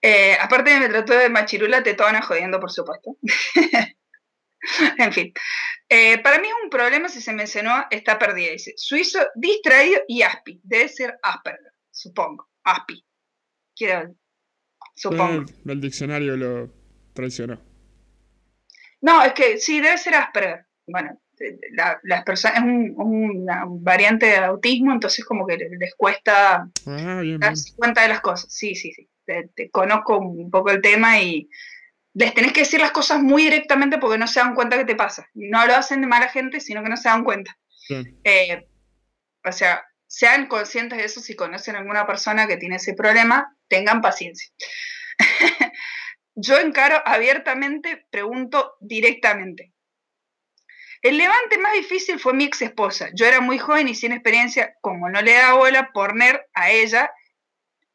Eh, 0.00 0.36
aparte 0.40 0.78
me 0.78 0.88
trató 0.88 1.14
de 1.14 1.28
machirula 1.28 1.82
tetona 1.82 2.22
jodiendo, 2.22 2.60
por 2.60 2.70
supuesto. 2.70 3.16
en 4.98 5.12
fin. 5.12 5.32
Eh, 5.88 6.18
para 6.18 6.38
mí 6.38 6.48
es 6.48 6.54
un 6.62 6.70
problema 6.70 7.08
si 7.08 7.20
se 7.20 7.32
mencionó, 7.32 7.84
está 7.90 8.18
perdida. 8.18 8.52
Dice, 8.52 8.74
suizo 8.76 9.20
distraído 9.34 10.00
y 10.06 10.22
aspi. 10.22 10.60
Debe 10.62 10.88
ser 10.88 11.18
Asperger, 11.22 11.72
supongo. 11.90 12.48
Aspi 12.64 13.04
supongo. 14.94 15.44
el 15.66 15.80
diccionario 15.80 16.36
lo 16.36 16.72
traicionó. 17.12 17.60
No, 19.00 19.22
es 19.22 19.32
que 19.32 19.58
sí, 19.58 19.80
debe 19.80 19.98
ser 19.98 20.14
Asperger. 20.14 20.66
Bueno, 20.86 21.20
las 22.02 22.24
personas 22.24 22.58
es 22.58 22.64
una 22.96 23.64
variante 23.68 24.26
de 24.26 24.36
autismo, 24.38 24.92
entonces 24.92 25.24
como 25.24 25.46
que 25.46 25.56
les 25.56 25.94
cuesta 25.94 26.68
ah, 26.86 27.22
darse 27.38 27.74
cuenta 27.76 28.02
de 28.02 28.08
las 28.08 28.20
cosas. 28.20 28.52
Sí, 28.52 28.74
sí, 28.74 28.92
sí. 28.92 29.08
Te, 29.54 29.70
conozco 29.70 30.18
un 30.18 30.50
poco 30.50 30.70
el 30.70 30.80
tema 30.80 31.20
y 31.20 31.50
les 32.14 32.32
tenés 32.32 32.52
que 32.52 32.60
decir 32.60 32.80
las 32.80 32.92
cosas 32.92 33.22
muy 33.22 33.42
directamente 33.42 33.98
porque 33.98 34.16
no 34.16 34.26
se 34.26 34.40
dan 34.40 34.54
cuenta 34.54 34.78
que 34.78 34.86
te 34.86 34.96
pasa. 34.96 35.28
No 35.34 35.66
lo 35.66 35.74
hacen 35.74 36.00
de 36.00 36.06
mala 36.06 36.28
gente, 36.28 36.60
sino 36.60 36.82
que 36.82 36.88
no 36.88 36.96
se 36.96 37.10
dan 37.10 37.24
cuenta. 37.24 37.58
Eh, 38.24 38.66
o 39.44 39.52
sea, 39.52 39.84
sean 40.06 40.46
conscientes 40.46 40.98
de 40.98 41.04
eso 41.04 41.20
si 41.20 41.36
conocen 41.36 41.76
a 41.76 41.80
alguna 41.80 42.06
persona 42.06 42.46
que 42.46 42.56
tiene 42.56 42.76
ese 42.76 42.94
problema, 42.94 43.54
tengan 43.68 44.00
paciencia. 44.00 44.50
Yo 46.34 46.58
encaro 46.58 47.02
abiertamente, 47.04 48.06
pregunto 48.10 48.76
directamente. 48.80 49.74
El 51.02 51.18
levante 51.18 51.58
más 51.58 51.74
difícil 51.74 52.18
fue 52.18 52.32
mi 52.32 52.44
ex 52.44 52.62
esposa. 52.62 53.10
Yo 53.14 53.26
era 53.26 53.40
muy 53.40 53.58
joven 53.58 53.88
y 53.88 53.94
sin 53.94 54.12
experiencia, 54.12 54.74
como 54.80 55.08
no 55.10 55.20
le 55.20 55.34
daba 55.34 55.58
bola 55.58 55.90
por 55.92 56.14
a 56.54 56.70
ella, 56.70 57.10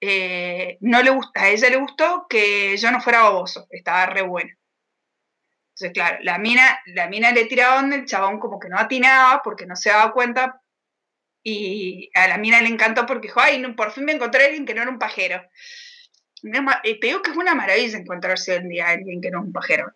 eh, 0.06 0.78
no 0.82 1.02
le 1.02 1.12
a 1.36 1.50
ella 1.50 1.70
le 1.70 1.78
gustó 1.78 2.28
que 2.28 2.76
yo 2.76 2.92
no 2.92 3.00
fuera 3.00 3.22
baboso, 3.22 3.68
estaba 3.70 4.06
re 4.08 4.22
buena. 4.22 4.58
Entonces, 5.70 5.94
claro, 5.94 6.18
la 6.22 6.38
mina, 6.38 6.82
la 6.88 7.08
mina 7.08 7.32
le 7.32 7.46
tiraba 7.46 7.80
onda, 7.80 7.96
el 7.96 8.06
chabón 8.06 8.40
como 8.40 8.60
que 8.60 8.68
no 8.68 8.78
atinaba 8.78 9.42
porque 9.42 9.66
no 9.66 9.76
se 9.76 9.90
daba 9.90 10.12
cuenta 10.12 10.62
y 11.42 12.10
a 12.14 12.28
la 12.28 12.38
mina 12.38 12.62
le 12.62 12.68
encantó 12.68 13.06
porque 13.06 13.28
dijo, 13.28 13.40
ay, 13.40 13.64
por 13.74 13.92
fin 13.92 14.06
me 14.06 14.12
encontré 14.12 14.44
a 14.44 14.48
alguien 14.48 14.66
que 14.66 14.74
no 14.74 14.82
era 14.82 14.92
un 14.92 15.00
pajero. 15.00 15.42
Eh, 16.84 17.00
te 17.00 17.22
que 17.22 17.32
es 17.32 17.38
una 17.38 17.56
maravilla 17.56 17.98
encontrarse 17.98 18.58
un 18.58 18.68
día 18.68 18.88
a 18.88 18.92
alguien 18.92 19.22
que 19.22 19.32
no 19.32 19.40
es 19.40 19.46
un 19.46 19.54
pajero. 19.54 19.94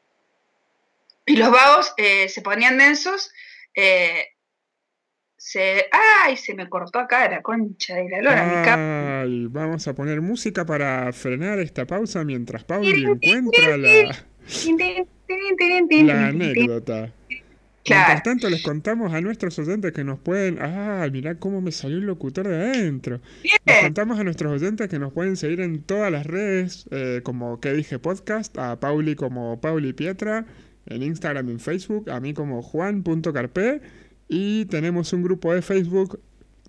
Y 1.26 1.36
los 1.36 1.52
vagos 1.52 1.94
eh, 1.98 2.30
se 2.30 2.42
ponían 2.42 2.78
densos. 2.78 3.32
Eh, 3.76 4.37
se, 5.38 5.86
¡Ay! 5.92 6.36
Se 6.36 6.56
me 6.56 6.68
cortó 6.68 7.00
acá 7.00 7.30
la 7.30 7.42
concha 7.42 7.96
de 7.96 8.10
la 8.10 8.22
lora. 8.22 9.22
Ay, 9.22 9.48
vamos 9.48 9.88
a 9.88 9.94
poner 9.94 10.20
música 10.22 10.66
para 10.66 11.14
frenar 11.14 11.60
esta 11.60 11.86
pausa 11.86 12.24
mientras 12.24 12.64
Pauli 12.64 13.04
encuentra 13.04 13.78
la, 13.78 14.16
la 16.04 16.28
anécdota. 16.28 17.14
Mientras 17.90 18.24
tanto, 18.24 18.50
les 18.50 18.64
contamos 18.64 19.14
a 19.14 19.22
nuestros 19.22 19.58
oyentes 19.60 19.94
que 19.94 20.04
nos 20.04 20.20
pueden. 20.20 20.58
¡Ah! 20.60 21.08
Mirá 21.12 21.36
cómo 21.36 21.62
me 21.62 21.72
salió 21.72 21.98
el 21.98 22.06
locutor 22.06 22.48
de 22.48 22.56
adentro. 22.56 23.22
Les 23.66 23.84
contamos 23.84 24.20
a 24.20 24.24
nuestros 24.24 24.52
oyentes 24.62 24.90
que 24.90 25.00
nos 25.00 25.14
pueden 25.14 25.38
seguir 25.38 25.62
en 25.62 25.84
todas 25.84 26.12
las 26.12 26.26
redes, 26.26 26.88
eh, 26.92 27.22
como 27.24 27.60
que 27.62 27.74
dije 27.74 28.00
podcast, 28.00 28.58
a 28.58 28.80
Pauli 28.80 29.16
como 29.16 29.62
Pauli 29.62 29.94
Pietra, 29.94 30.46
en 30.88 31.04
Instagram 31.04 31.48
y 31.48 31.52
en 31.52 31.60
Facebook, 31.60 32.10
a 32.10 32.20
mí 32.20 32.34
como 32.34 32.62
Juan.carpe. 32.62 33.82
Y 34.28 34.66
tenemos 34.66 35.14
un 35.14 35.24
grupo 35.24 35.54
de 35.54 35.62
Facebook 35.62 36.20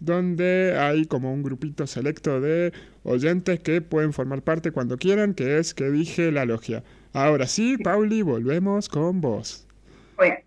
donde 0.01 0.77
hay 0.79 1.07
como 1.07 1.33
un 1.33 1.43
grupito 1.43 1.87
selecto 1.87 2.41
de 2.41 2.73
oyentes 3.03 3.61
que 3.61 3.81
pueden 3.81 4.13
formar 4.13 4.43
parte 4.43 4.71
cuando 4.71 4.97
quieran, 4.97 5.35
que 5.35 5.59
es 5.59 5.75
que 5.75 5.91
dije 5.91 6.31
la 6.31 6.45
logia. 6.45 6.85
Ahora 7.13 7.47
sí, 7.47 7.77
Pauli, 7.79 8.23
volvemos 8.23 8.89
con 8.89 9.21
vos. 9.21 9.67
Oye. 10.17 10.45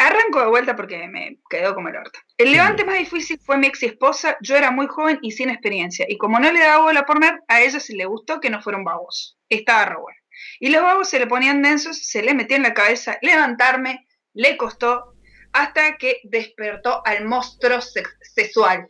Arranco 0.00 0.40
de 0.40 0.46
vuelta 0.46 0.76
porque 0.76 1.08
me 1.08 1.40
quedó 1.50 1.74
como 1.74 1.88
el 1.88 1.96
orto. 1.96 2.20
El 2.36 2.52
levante 2.52 2.84
más 2.84 2.98
difícil 2.98 3.36
fue 3.42 3.58
mi 3.58 3.66
ex 3.66 3.82
esposa. 3.82 4.36
Yo 4.40 4.56
era 4.56 4.70
muy 4.70 4.86
joven 4.86 5.18
y 5.22 5.32
sin 5.32 5.50
experiencia. 5.50 6.06
Y 6.08 6.18
como 6.18 6.38
no 6.38 6.52
le 6.52 6.60
daba 6.60 6.84
bola 6.84 7.04
por 7.04 7.16
poner, 7.16 7.40
a 7.48 7.62
ella 7.62 7.80
se 7.80 7.96
le 7.96 8.04
gustó 8.04 8.38
que 8.38 8.48
no 8.48 8.62
fueron 8.62 8.84
vagos. 8.84 9.36
Estaba 9.48 9.86
re 9.86 9.96
bueno. 9.96 10.18
Y 10.60 10.68
los 10.68 10.82
vagos 10.82 11.08
se 11.08 11.18
le 11.18 11.26
ponían 11.26 11.62
densos, 11.62 11.98
se 11.98 12.22
le 12.22 12.32
metía 12.32 12.56
en 12.56 12.62
la 12.62 12.74
cabeza 12.74 13.18
levantarme, 13.22 14.06
le 14.34 14.56
costó, 14.56 15.16
hasta 15.52 15.96
que 15.96 16.20
despertó 16.24 17.02
al 17.04 17.24
monstruo 17.24 17.80
sexual. 17.80 18.86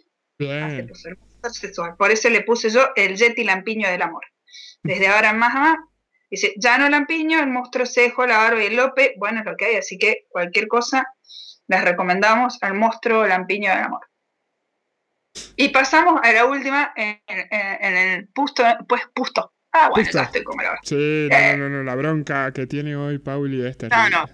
Por 1.96 2.10
eso 2.10 2.30
le 2.30 2.42
puse 2.42 2.70
yo 2.70 2.88
el 2.96 3.16
Yeti 3.16 3.44
Lampiño 3.44 3.88
del 3.88 4.02
amor. 4.02 4.24
Desde 4.82 5.08
ahora 5.08 5.32
más 5.32 5.54
a 5.54 5.60
más 5.60 5.78
Dice, 6.30 6.52
ya 6.58 6.76
no 6.76 6.90
Lampiño, 6.90 7.40
el 7.40 7.48
monstruo 7.48 7.86
Cejo, 7.86 8.26
la 8.26 8.36
barba 8.36 8.62
y 8.62 8.66
el 8.66 8.76
Lope, 8.76 9.14
bueno, 9.16 9.40
es 9.40 9.46
lo 9.46 9.56
que 9.56 9.64
hay, 9.64 9.76
así 9.76 9.96
que 9.96 10.26
cualquier 10.28 10.68
cosa 10.68 11.06
les 11.68 11.82
recomendamos 11.82 12.58
al 12.62 12.74
monstruo 12.74 13.26
Lampiño 13.26 13.70
del 13.70 13.84
amor. 13.84 14.02
Y 15.56 15.70
pasamos 15.70 16.20
a 16.22 16.32
la 16.32 16.44
última 16.44 16.92
en, 16.96 17.20
el 17.26 18.28
puesto, 18.28 18.62
pues 18.86 19.02
puesto. 19.14 19.52
Ah, 19.72 19.90
bueno, 19.90 20.08
ya 20.10 20.22
estoy 20.22 20.44
como 20.44 20.62
la 20.62 20.78
Sí, 20.82 21.28
no, 21.30 21.38
no, 21.38 21.56
no, 21.56 21.68
no, 21.68 21.82
la 21.82 21.94
bronca 21.94 22.52
que 22.52 22.66
tiene 22.66 22.96
hoy 22.96 23.18
Pauli 23.18 23.64
es 23.64 23.76
terrible. 23.76 24.10
No, 24.10 24.26
no, 24.26 24.28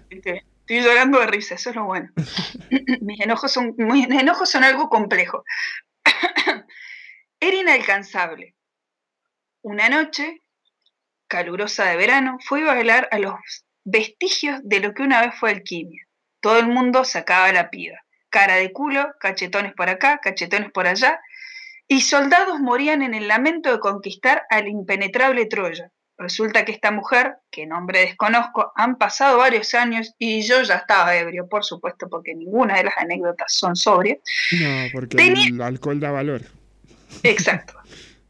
estoy 0.65 0.81
llorando 0.81 1.19
de 1.19 1.27
risa, 1.27 1.55
eso 1.55 1.69
es 1.69 1.75
lo 1.75 1.85
bueno. 1.85 2.09
mis, 3.01 3.21
enojos 3.21 3.51
son, 3.51 3.75
mis 3.77 4.09
enojos 4.09 4.49
son 4.49 4.63
algo 4.63 4.89
complejo. 4.89 5.43
Era 7.39 7.57
inalcanzable. 7.57 8.55
Una 9.61 9.89
noche, 9.89 10.41
calurosa 11.27 11.85
de 11.85 11.97
verano, 11.97 12.37
fui 12.43 12.61
a 12.61 12.73
bailar 12.73 13.07
a 13.11 13.19
los 13.19 13.35
vestigios 13.83 14.59
de 14.63 14.79
lo 14.79 14.93
que 14.93 15.03
una 15.03 15.21
vez 15.21 15.35
fue 15.39 15.51
alquimia. 15.51 16.07
Todo 16.39 16.59
el 16.59 16.67
mundo 16.67 17.03
sacaba 17.05 17.51
la 17.51 17.69
piba. 17.69 17.99
Cara 18.29 18.55
de 18.55 18.71
culo, 18.73 19.13
cachetones 19.19 19.73
por 19.73 19.89
acá, 19.89 20.17
cachetones 20.17 20.71
por 20.71 20.87
allá, 20.87 21.19
y 21.87 22.01
soldados 22.01 22.59
morían 22.59 23.03
en 23.03 23.13
el 23.13 23.27
lamento 23.27 23.71
de 23.71 23.79
conquistar 23.79 24.43
al 24.49 24.67
impenetrable 24.67 25.45
Troya. 25.45 25.91
Resulta 26.17 26.63
que 26.63 26.71
esta 26.71 26.91
mujer, 26.91 27.37
que 27.51 27.65
nombre 27.65 27.99
desconozco, 27.99 28.71
han 28.75 28.97
pasado 28.97 29.37
varios 29.39 29.73
años 29.73 30.13
y 30.17 30.41
yo 30.43 30.61
ya 30.63 30.75
estaba 30.75 31.15
ebrio, 31.15 31.47
por 31.49 31.65
supuesto, 31.65 32.07
porque 32.09 32.33
ninguna 32.33 32.77
de 32.77 32.85
las 32.85 32.97
anécdotas 32.97 33.51
son 33.53 33.75
sobrias. 33.75 34.19
No, 34.53 34.85
porque 34.93 35.17
el 35.17 35.61
alcohol 35.61 35.99
da 35.99 36.11
valor. 36.11 36.41
Exacto. 37.23 37.73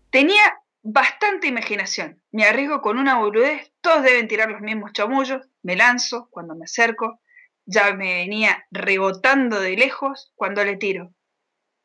Tenía 0.09 0.41
bastante 0.81 1.47
imaginación. 1.47 2.21
Me 2.31 2.45
arriesgo 2.45 2.81
con 2.81 2.97
una 2.97 3.17
boludez, 3.17 3.71
todos 3.81 4.03
deben 4.03 4.27
tirar 4.27 4.49
los 4.49 4.61
mismos 4.61 4.93
chamullos, 4.93 5.47
me 5.61 5.75
lanzo 5.75 6.27
cuando 6.31 6.55
me 6.55 6.65
acerco, 6.65 7.21
ya 7.65 7.93
me 7.93 8.15
venía 8.15 8.65
rebotando 8.71 9.59
de 9.59 9.75
lejos 9.75 10.31
cuando 10.35 10.63
le 10.63 10.77
tiro. 10.77 11.13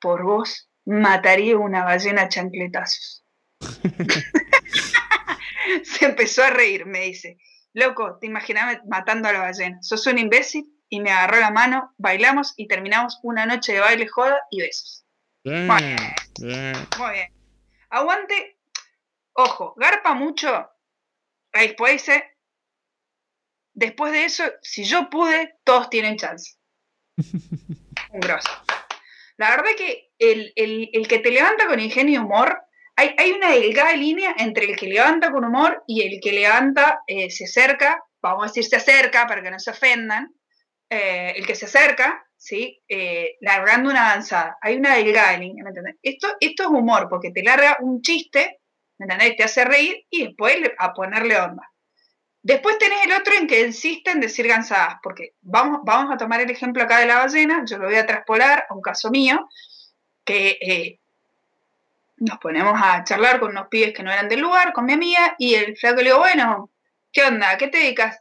Por 0.00 0.24
vos 0.24 0.70
mataría 0.84 1.56
una 1.56 1.84
ballena 1.84 2.22
a 2.22 2.28
chancletazos. 2.28 3.24
Se 5.84 6.04
empezó 6.04 6.42
a 6.42 6.50
reír, 6.50 6.86
me 6.86 7.00
dice. 7.00 7.38
Loco, 7.72 8.18
te 8.18 8.26
imaginabas 8.26 8.80
matando 8.86 9.28
a 9.28 9.32
la 9.32 9.40
ballena. 9.40 9.82
Sos 9.82 10.06
un 10.06 10.18
imbécil 10.18 10.72
y 10.88 11.00
me 11.00 11.10
agarró 11.10 11.38
la 11.38 11.50
mano, 11.50 11.94
bailamos 11.98 12.54
y 12.56 12.66
terminamos 12.66 13.20
una 13.22 13.46
noche 13.46 13.74
de 13.74 13.80
baile, 13.80 14.08
joda 14.08 14.40
y 14.50 14.60
besos. 14.60 15.06
Bien, 15.44 15.68
bien. 16.40 16.76
Muy 16.98 17.12
bien. 17.12 17.32
Aguante. 17.90 18.58
Ojo, 19.32 19.74
garpa 19.76 20.14
mucho. 20.14 20.68
Después 21.52 21.92
dice, 21.92 22.36
después 23.72 24.12
de 24.12 24.24
eso, 24.24 24.44
si 24.62 24.84
yo 24.84 25.08
pude, 25.08 25.58
todos 25.64 25.88
tienen 25.90 26.16
chance. 26.16 26.56
Un 27.16 28.20
grosso. 28.20 28.50
La 29.36 29.50
verdad 29.50 29.70
que 29.76 30.12
el, 30.18 31.06
que 31.08 31.18
te 31.18 31.30
levanta 31.30 31.66
con 31.66 31.80
ingenio 31.80 32.20
y 32.20 32.24
humor, 32.24 32.60
hay, 33.16 33.32
una 33.32 33.52
delgada 33.52 33.94
línea 33.96 34.34
entre 34.38 34.66
el 34.66 34.76
que 34.76 34.86
levanta 34.86 35.30
con 35.30 35.44
humor 35.44 35.82
y 35.86 36.02
el 36.02 36.20
que 36.20 36.32
levanta, 36.32 37.02
eh, 37.06 37.30
se 37.30 37.44
acerca, 37.44 38.02
vamos 38.20 38.44
a 38.44 38.46
decir 38.48 38.64
se 38.64 38.76
acerca 38.76 39.26
para 39.26 39.42
que 39.42 39.50
no 39.50 39.58
se 39.58 39.70
ofendan, 39.70 40.34
eh, 40.88 41.32
el 41.36 41.46
que 41.46 41.54
se 41.54 41.66
acerca, 41.66 42.26
¿sí? 42.36 42.82
Eh, 42.88 43.36
largando 43.40 43.90
una 43.90 44.10
avanzada. 44.10 44.58
Hay 44.60 44.76
una 44.76 44.96
delgada 44.96 45.36
línea, 45.36 45.64
¿me 45.64 45.70
entiendes? 45.70 45.96
Esto, 46.02 46.28
esto 46.40 46.62
es 46.64 46.68
humor, 46.68 47.08
porque 47.08 47.30
te 47.30 47.42
larga 47.42 47.78
un 47.80 48.02
chiste, 48.02 48.60
¿me 48.98 49.04
entendés? 49.04 49.36
Te 49.36 49.44
hace 49.44 49.64
reír 49.64 50.04
y 50.10 50.26
después 50.26 50.56
a 50.78 50.92
ponerle 50.92 51.38
onda. 51.38 51.62
Después 52.42 52.78
tenés 52.78 53.04
el 53.04 53.12
otro 53.12 53.34
en 53.34 53.46
que 53.46 53.66
insiste 53.66 54.10
en 54.10 54.20
decir 54.20 54.46
gansadas, 54.48 54.96
porque 55.02 55.34
vamos, 55.42 55.80
vamos 55.84 56.12
a 56.12 56.16
tomar 56.16 56.40
el 56.40 56.50
ejemplo 56.50 56.82
acá 56.82 56.98
de 56.98 57.06
la 57.06 57.18
ballena, 57.18 57.64
yo 57.66 57.78
lo 57.78 57.86
voy 57.86 57.96
a 57.96 58.06
traspolar 58.06 58.66
a 58.68 58.74
un 58.74 58.80
caso 58.80 59.10
mío, 59.10 59.46
que 60.24 60.99
nos 62.20 62.38
ponemos 62.38 62.74
a 62.80 63.02
charlar 63.04 63.40
con 63.40 63.50
unos 63.50 63.68
pibes 63.68 63.94
que 63.94 64.02
no 64.02 64.12
eran 64.12 64.28
del 64.28 64.40
lugar, 64.40 64.72
con 64.72 64.84
mi 64.84 64.92
amiga, 64.92 65.34
y 65.38 65.54
el 65.54 65.76
flaco 65.76 65.96
le 65.96 66.04
digo, 66.04 66.18
bueno, 66.18 66.70
¿qué 67.12 67.24
onda? 67.24 67.56
¿Qué 67.56 67.68
te 67.68 67.78
dedicas? 67.78 68.20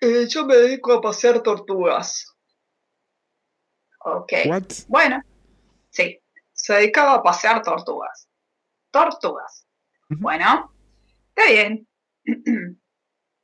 Eh, 0.00 0.26
yo 0.28 0.46
me 0.46 0.56
dedico 0.56 0.92
a 0.92 1.00
pasear 1.00 1.42
tortugas. 1.42 2.26
Ok. 4.04 4.32
Bueno, 4.88 5.22
sí, 5.90 6.20
se 6.52 6.74
dedicaba 6.74 7.14
a 7.14 7.22
pasear 7.22 7.62
tortugas. 7.62 8.28
Tortugas. 8.90 9.66
Bueno, 10.08 10.72
está 11.34 11.50
bien. 11.50 11.86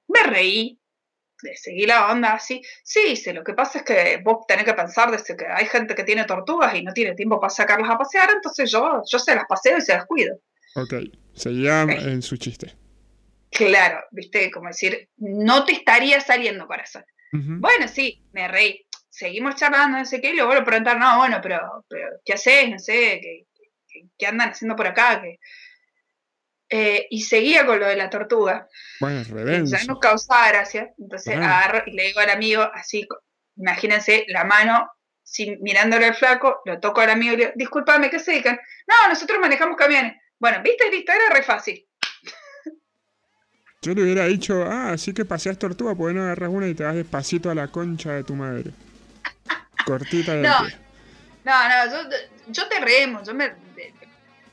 me 0.09 0.22
reí, 0.24 0.79
seguí 1.55 1.87
la 1.87 2.11
onda 2.11 2.35
así. 2.35 2.62
Sí, 2.83 3.16
sí, 3.16 3.33
lo 3.33 3.44
que 3.44 3.55
pasa 3.55 3.79
es 3.79 3.85
que 3.85 4.20
vos 4.22 4.46
tenés 4.46 4.64
que 4.64 4.75
pensar 4.75 5.11
desde 5.11 5.37
que 5.37 5.46
hay 5.46 5.66
gente 5.66 5.94
que 5.94 6.05
tiene 6.05 6.25
tortugas 6.25 6.75
y 6.75 6.83
no 6.83 6.92
tiene 6.92 7.14
tiempo 7.14 7.40
para 7.40 7.51
sacarlas 7.51 7.90
a 7.90 7.99
pasear, 7.99 8.31
entonces 8.31 8.70
yo, 8.70 9.03
yo 9.11 9.18
se 9.18 9.35
las 9.35 9.44
paseo 9.46 9.79
y 9.79 9.83
se 9.83 9.94
las 9.94 10.07
cuido. 10.07 10.38
Ok, 10.75 10.94
seguía 11.35 11.83
en 11.83 12.22
su 12.22 12.37
chiste. 12.37 12.75
Claro, 13.51 14.01
viste, 14.11 14.51
como 14.51 14.68
decir, 14.68 15.09
no 15.16 15.64
te 15.64 15.72
estaría 15.72 16.20
saliendo 16.20 16.66
corazón. 16.66 17.05
Bueno, 17.33 17.87
sí, 17.87 18.22
me 18.33 18.49
reí. 18.49 18.87
Seguimos 19.11 19.57
charlando, 19.57 19.99
no 19.99 20.05
sé 20.05 20.20
qué, 20.20 20.31
y 20.31 20.37
luego 20.37 20.55
le 20.55 20.62
preguntar, 20.62 20.99
no, 20.99 21.18
bueno, 21.18 21.38
pero, 21.42 21.85
pero 21.88 22.09
¿qué 22.25 22.35
haces? 22.35 22.70
No 22.70 22.79
sé, 22.79 23.20
¿qué, 23.22 23.46
qué, 24.16 24.27
andan 24.27 24.51
haciendo 24.51 24.77
por 24.77 24.87
acá? 24.87 25.22
Eh, 26.68 27.07
y 27.11 27.22
seguía 27.22 27.64
con 27.64 27.79
lo 27.79 27.87
de 27.87 27.96
la 27.96 28.11
tortuga. 28.11 28.68
Bueno, 29.00 29.22
redenso. 29.31 29.76
Ya 29.76 29.85
nos 29.85 30.00
causaba 30.00 30.48
gracia. 30.48 30.92
Entonces 30.98 31.37
agarro 31.37 31.83
y 31.87 31.92
le 31.92 32.05
digo 32.05 32.20
al 32.20 32.31
amigo, 32.31 32.62
así, 32.74 33.07
imagínense, 33.57 34.24
la 34.29 34.44
mano 34.44 34.90
sin, 35.22 35.61
mirándole 35.62 36.07
al 36.07 36.14
flaco, 36.14 36.62
lo 36.64 36.81
toco 36.81 37.00
al 37.00 37.11
amigo 37.11 37.35
y 37.35 37.37
le 37.37 37.44
digo, 37.44 37.55
discúlpame, 37.57 38.11
¿qué 38.11 38.18
se 38.18 38.33
dedican? 38.33 38.59
No, 38.87 39.09
nosotros 39.09 39.38
manejamos 39.40 39.76
camiones. 39.76 40.14
Bueno, 40.38 40.59
viste, 40.62 40.90
listo, 40.90 41.12
era 41.12 41.35
re 41.35 41.42
fácil. 41.42 41.87
Yo 43.83 43.94
le 43.94 44.02
hubiera 44.02 44.26
dicho, 44.26 44.64
ah, 44.64 44.92
así 44.92 45.12
que 45.12 45.24
paseas 45.24 45.59
tortuga, 45.59 45.94
porque 45.94 46.14
no 46.14 46.22
agarras 46.22 46.50
una 46.50 46.68
y 46.68 46.74
te 46.74 46.85
vas 46.85 46.94
despacito 46.94 47.50
a 47.50 47.55
la 47.55 47.68
concha 47.68 48.12
de 48.12 48.24
tu 48.24 48.35
madre. 48.35 48.70
Cortita 49.87 50.35
de 50.35 50.42
No, 50.42 50.62
no, 51.44 51.68
no, 51.68 51.90
yo, 51.90 52.16
yo 52.48 52.68
te 52.68 52.81
reemos, 52.81 53.26
yo 53.26 53.35
me... 53.35 53.65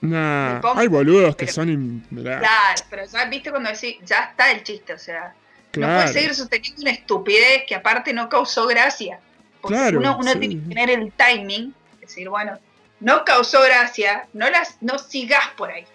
Nah, 0.04 0.60
hay 0.76 0.88
boludos 0.88 1.34
que 1.38 1.48
son... 1.48 2.06
Claro, 2.10 2.84
pero 2.90 3.06
ya 3.06 3.26
viste 3.26 3.52
cuando 3.52 3.70
decís, 3.70 3.96
ya 4.04 4.26
está 4.32 4.52
el 4.52 4.62
chiste, 4.62 4.94
o 4.94 4.98
sea... 4.98 5.34
No 5.76 5.88
puedes 5.88 6.12
seguir 6.12 6.36
sosteniendo 6.36 6.82
una 6.82 6.92
estupidez 6.92 7.64
que 7.66 7.74
aparte 7.74 8.14
no 8.14 8.28
causó 8.28 8.68
gracia. 8.68 9.20
Porque 9.62 9.78
claro, 9.78 10.00
uno, 10.00 10.18
uno 10.20 10.38
tiene 10.38 10.56
que 10.56 10.68
tener 10.68 10.90
el 10.90 11.12
timing, 11.14 11.74
decir, 12.02 12.28
bueno, 12.28 12.60
no 13.00 13.24
causó 13.24 13.62
gracia, 13.62 14.28
no 14.34 14.50
las, 14.50 14.78
no 14.82 15.00
sigas 15.00 15.48
por 15.56 15.72
ahí. 15.72 15.86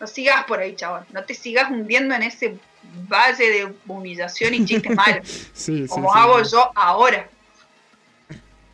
No 0.00 0.06
sigas 0.06 0.44
por 0.44 0.58
ahí, 0.58 0.74
chabón. 0.74 1.04
No 1.12 1.22
te 1.24 1.34
sigas 1.34 1.70
hundiendo 1.70 2.14
en 2.14 2.22
ese 2.22 2.58
valle 2.82 3.50
de 3.50 3.74
humillación 3.86 4.54
y 4.54 4.64
chistes 4.64 4.96
malos. 4.96 5.50
como 5.90 6.14
hago 6.14 6.42
yo 6.42 6.72
ahora. 6.74 7.28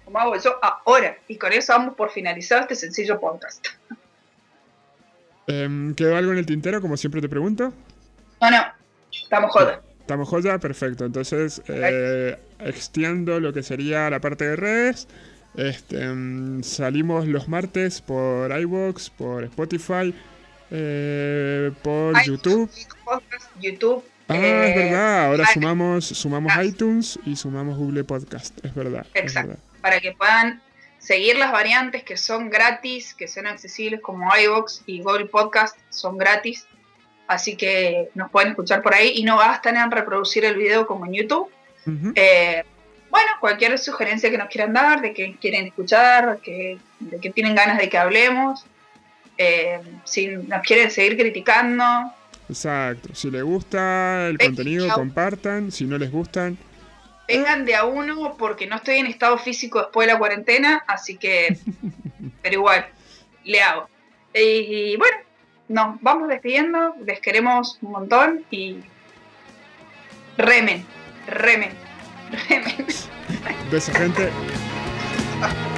Como 0.04 0.18
hago 0.18 0.36
yo 0.36 0.58
ahora. 0.62 1.18
Y 1.26 1.36
con 1.36 1.52
eso 1.52 1.72
vamos 1.72 1.96
por 1.96 2.10
finalizado 2.12 2.62
este 2.62 2.76
sencillo 2.76 3.18
podcast. 3.18 3.66
Em, 5.46 5.94
¿Quedó 5.94 6.16
algo 6.16 6.32
en 6.32 6.38
el 6.38 6.46
tintero, 6.46 6.80
como 6.80 6.96
siempre 6.96 7.20
te 7.20 7.28
pregunto? 7.28 7.72
No, 8.40 8.50
no. 8.50 8.58
Estamos 9.12 9.50
joda. 9.50 9.80
Estamos 10.00 10.28
joda, 10.28 10.58
perfecto. 10.58 11.04
Entonces, 11.04 11.62
eh, 11.68 12.36
extiendo 12.60 13.40
lo 13.40 13.52
que 13.52 13.62
sería 13.62 14.10
la 14.10 14.20
parte 14.20 14.44
de 14.46 14.56
redes. 14.56 15.08
Este, 15.56 16.02
em, 16.02 16.62
salimos 16.62 17.26
los 17.26 17.48
martes 17.48 18.02
por 18.02 18.50
iVoox, 18.50 19.10
por 19.10 19.44
Spotify, 19.44 20.14
eh, 20.70 21.72
por 21.82 22.22
YouTube. 22.24 22.70
YouTube. 23.60 24.04
Ah, 24.28 24.36
es 24.36 24.76
eh, 24.76 24.78
verdad. 24.78 25.26
Ahora 25.26 25.46
sumamos, 25.52 26.04
sumamos 26.04 26.52
iTunes 26.62 27.18
y 27.24 27.36
sumamos 27.36 27.78
Google 27.78 28.04
Podcast. 28.04 28.64
Es 28.64 28.74
verdad. 28.74 29.06
Exacto. 29.14 29.56
Para 29.80 30.00
que 30.00 30.12
puedan 30.12 30.60
seguir 31.06 31.38
las 31.38 31.52
variantes 31.52 32.02
que 32.02 32.16
son 32.16 32.50
gratis, 32.50 33.14
que 33.14 33.28
son 33.28 33.46
accesibles 33.46 34.00
como 34.00 34.28
iVoox 34.36 34.82
y 34.86 35.02
Google 35.02 35.26
Podcast 35.26 35.78
son 35.88 36.18
gratis. 36.18 36.66
Así 37.28 37.56
que 37.56 38.10
nos 38.14 38.28
pueden 38.28 38.50
escuchar 38.50 38.82
por 38.82 38.92
ahí 38.92 39.12
y 39.14 39.22
no 39.22 39.36
bastan 39.36 39.76
en 39.76 39.88
reproducir 39.92 40.44
el 40.44 40.56
video 40.56 40.84
como 40.84 41.06
en 41.06 41.12
YouTube. 41.12 41.48
Eh, 42.16 42.64
bueno, 43.08 43.30
cualquier 43.38 43.78
sugerencia 43.78 44.32
que 44.32 44.38
nos 44.38 44.48
quieran 44.48 44.72
dar, 44.72 45.00
de 45.00 45.14
que 45.14 45.36
quieren 45.36 45.66
escuchar, 45.66 46.40
de 46.40 47.20
que 47.20 47.30
tienen 47.30 47.54
ganas 47.54 47.78
de 47.78 47.88
que 47.88 47.98
hablemos, 47.98 48.66
eh, 49.38 49.80
si 50.02 50.26
nos 50.26 50.62
quieren 50.62 50.90
seguir 50.90 51.16
criticando. 51.16 51.84
Exacto. 52.48 53.10
Si 53.14 53.30
les 53.30 53.44
gusta 53.44 54.26
el 54.26 54.38
contenido, 54.38 54.88
compartan. 54.92 55.70
Si 55.70 55.84
no 55.84 55.98
les 55.98 56.10
gustan. 56.10 56.58
Vengan 57.28 57.64
de 57.64 57.74
a 57.74 57.84
uno 57.84 58.36
porque 58.36 58.66
no 58.66 58.76
estoy 58.76 58.96
en 58.96 59.06
estado 59.06 59.36
físico 59.38 59.80
después 59.80 60.06
de 60.06 60.12
la 60.12 60.18
cuarentena, 60.18 60.84
así 60.86 61.16
que. 61.16 61.58
pero 62.42 62.54
igual, 62.54 62.86
le 63.44 63.60
hago. 63.60 63.88
Y, 64.34 64.96
bueno, 64.96 65.16
nos 65.68 66.00
vamos 66.02 66.28
despidiendo. 66.28 66.94
Les 67.04 67.20
queremos 67.20 67.78
un 67.82 67.92
montón 67.92 68.44
y. 68.50 68.80
Remen, 70.36 70.84
remen, 71.26 71.70
remen. 72.48 72.86
Beso, 73.70 73.92
gente. 73.92 74.30